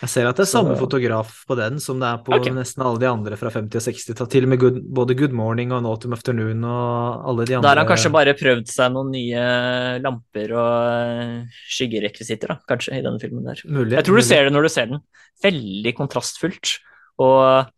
[0.00, 2.52] Jeg ser at det er Så- samme fotograf på den som det er på okay.
[2.52, 4.30] nesten alle de andre fra 50- og 60-tallet.
[4.30, 7.58] Til og med good, både Good Morning og An Autumn Afternoon og alle de Da
[7.58, 7.68] andre.
[7.68, 13.02] har han kanskje bare prøvd seg noen nye lamper og eh, skyggerekvisitter, da, kanskje, i
[13.04, 13.60] denne filmen der.
[13.68, 15.00] Mulig, Jeg tror du ser det når du ser den.
[15.44, 16.78] Veldig kontrastfullt.
[17.20, 17.68] Og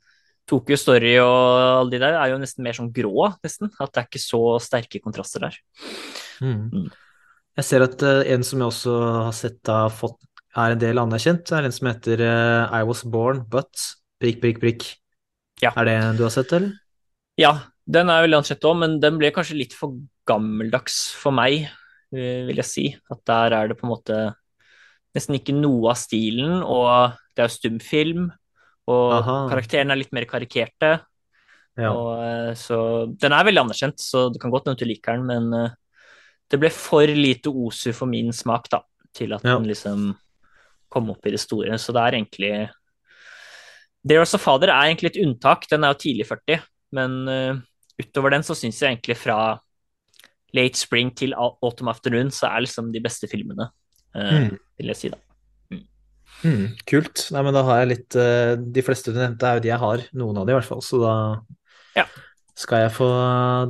[0.50, 3.70] Tokyo Story og alle de der er jo nesten mer sånn grå, nesten.
[3.80, 5.56] At det er ikke så sterke kontraster der.
[6.42, 6.68] Mm.
[6.72, 6.90] Mm.
[7.58, 8.92] Jeg ser at uh, en som jeg også
[9.26, 10.16] har sett har fått
[10.56, 13.72] er en del anerkjent, er en som heter uh, I Was Born But
[14.22, 14.86] prikk, prikk, prikk.
[15.62, 15.72] Ja.
[15.76, 16.74] Er det en du har sett, eller?
[17.40, 17.52] Ja,
[17.88, 19.96] den er veldig anerkjent òg, men den ble kanskje litt for
[20.28, 21.64] gammeldags for meg,
[22.14, 22.84] eh, vil jeg si.
[23.10, 24.18] At der er det på en måte
[25.16, 28.28] nesten ikke noe av stilen, og det er jo stumfilm,
[28.92, 29.36] og Aha.
[29.50, 30.92] karakterene er litt mer karikerte.
[31.80, 31.90] Ja.
[31.92, 32.78] Og, eh, så
[33.16, 35.72] den er veldig anerkjent, så det kan godt hende du liker den, men
[36.52, 38.82] det ble for lite Osu for min smak, da,
[39.16, 39.56] til at Ja.
[39.56, 40.12] den liksom
[40.92, 41.78] kom opp i det store.
[41.80, 42.52] Så det er egentlig
[44.02, 46.62] There of Father er egentlig et unntak, den er jo tidlig 40,
[46.98, 47.60] men uh,
[48.02, 49.36] utover den så syns jeg egentlig fra
[50.52, 53.68] Late Spring til Autumn Afternoon så er liksom de beste filmene,
[54.16, 54.56] uh, Mm.
[54.80, 55.20] vil jeg si, da.
[56.42, 57.28] Mm, kult.
[57.30, 59.78] Nei, men da har jeg litt uh, De fleste du nevnte, er jo de jeg
[59.78, 60.00] har.
[60.18, 60.80] Noen av de i hvert fall.
[60.82, 61.12] Så da
[61.94, 62.06] Ja.
[62.58, 63.08] Skal jeg få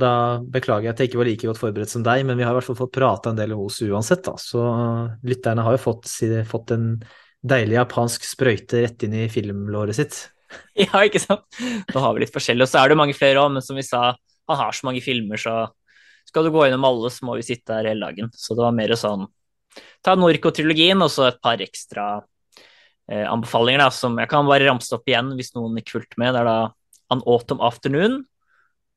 [0.01, 0.13] Da
[0.43, 2.57] beklager jeg at jeg ikke var like godt forberedt som deg, men vi har i
[2.57, 4.35] hvert fall fått prata en del Osu uansett, da.
[4.39, 4.63] Så
[5.23, 6.09] lytterne har jo fått,
[6.49, 6.87] fått en
[7.43, 10.21] deilig japansk sprøyte rett inn i filmlåret sitt.
[10.77, 11.47] Ja, ikke sant?
[11.89, 13.85] Nå har vi litt forskjellig, og så er det mange flere òg, men som vi
[13.85, 14.11] sa,
[14.49, 15.63] han har så mange filmer, så
[16.29, 18.29] skal du gå gjennom alle, så må vi sitte her hele dagen.
[18.37, 19.25] Så det var mer sånn
[20.05, 22.05] Ta Norco-trilogien og så et par ekstra
[23.09, 26.35] eh, anbefalinger, da, som jeg kan bare ramse opp igjen hvis noen ikke fulgte med.
[26.35, 26.57] Det er da
[27.13, 28.19] An Autumn Afternoon,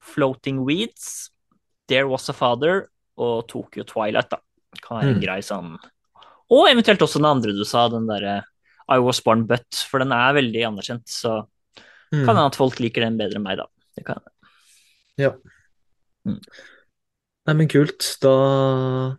[0.07, 1.31] Floating Weeds,
[1.91, 2.87] There Was a Father
[3.19, 4.39] og Tokyo Twilight, da.
[4.83, 5.23] Kan være en Mm.
[5.25, 5.77] grei sånn
[6.51, 8.45] Og eventuelt også den andre du sa, den derre
[8.89, 11.47] I Was Born But, for den er veldig anerkjent, så
[12.13, 12.25] Mm.
[12.25, 13.67] kan hende at folk liker den bedre enn meg, da.
[13.97, 14.31] Det kan hende.
[15.19, 15.31] Ja.
[16.25, 16.41] Mm.
[17.49, 18.17] Nei, men kult.
[18.21, 19.17] Da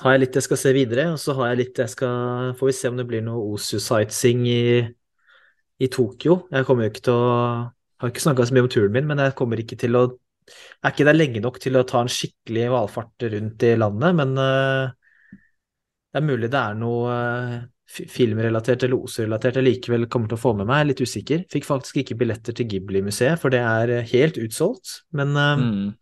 [0.00, 2.66] har jeg litt jeg skal se videre, og så har jeg litt jeg skal Får
[2.70, 4.94] vi se om det blir noe Osu-sightseeing i,
[5.80, 6.46] i Tokyo.
[6.50, 7.72] Jeg kommer jo ikke til å
[8.02, 10.06] Har ikke snakka så mye om turen min, men jeg kommer ikke til å
[10.46, 14.14] jeg Er ikke der lenge nok til å ta en skikkelig valfart rundt i landet,
[14.14, 14.92] men eh,
[16.12, 17.56] det er mulig det er noe eh,
[17.86, 20.78] filmrelatert eller Osu-relatert jeg likevel kommer til å få med meg.
[20.78, 21.42] Jeg er litt usikker.
[21.50, 25.00] Fikk faktisk ikke billetter til Ghibli-museet, for det er eh, helt utsolgt.
[25.10, 25.96] Men Mm.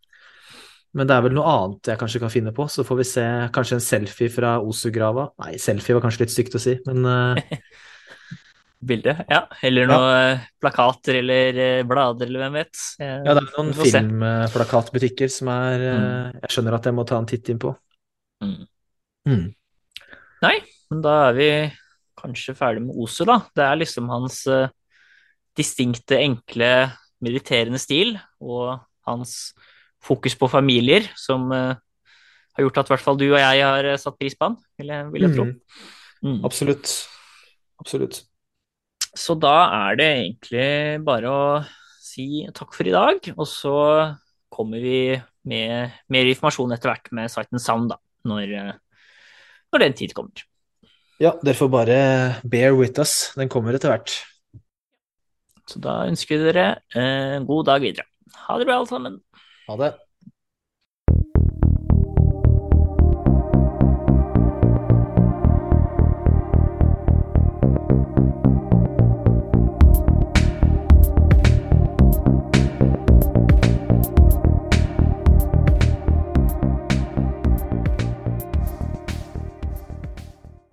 [0.95, 3.25] men det er vel noe annet jeg kanskje kan finne på, så får vi se
[3.55, 5.31] kanskje en selfie fra Osu-grava.
[5.43, 7.09] Nei, selfie var kanskje litt stygt å si, men
[8.89, 9.41] Bilde, ja.
[9.65, 10.37] Eller noe ja.
[10.61, 12.75] plakater eller eh, blader, eller hvem vet.
[13.01, 16.41] Eh, ja, det er noen filmplakatbutikker som er mm.
[16.43, 17.73] Jeg skjønner at jeg må ta en titt inn på.
[18.45, 18.65] Mm.
[19.31, 19.45] Mm.
[20.45, 20.57] Nei,
[20.93, 21.51] men da er vi
[22.21, 23.41] kanskje ferdig med Osu, da.
[23.57, 24.67] Det er liksom hans uh,
[25.57, 26.73] distinkte, enkle,
[27.25, 28.77] mediterende stil og
[29.09, 29.55] hans
[30.05, 31.73] fokus på familier som uh,
[32.55, 34.57] har gjort at i hvert fall du og jeg har eh, satt pris på han,
[34.79, 35.47] vil jeg, vil jeg tro.
[35.49, 35.91] Mm.
[36.25, 36.39] Mm.
[36.47, 36.93] Absolutt.
[37.83, 38.21] Absolutt.
[39.15, 39.55] Så da
[39.89, 40.69] er det egentlig
[41.07, 41.45] bare å
[42.03, 43.77] si takk for i dag, og så
[44.55, 45.15] kommer vi
[45.51, 48.75] med mer informasjon etter hvert med Sight Sound, da, når, eh,
[49.75, 50.45] når den tid kommer.
[51.23, 51.99] Ja, dere får bare
[52.43, 53.33] bear with us.
[53.39, 54.17] Den kommer etter hvert.
[55.71, 58.09] Så da ønsker vi dere eh, en god dag videre.
[58.49, 59.21] Ha det bra, alle sammen.
[59.69, 59.93] Ha det.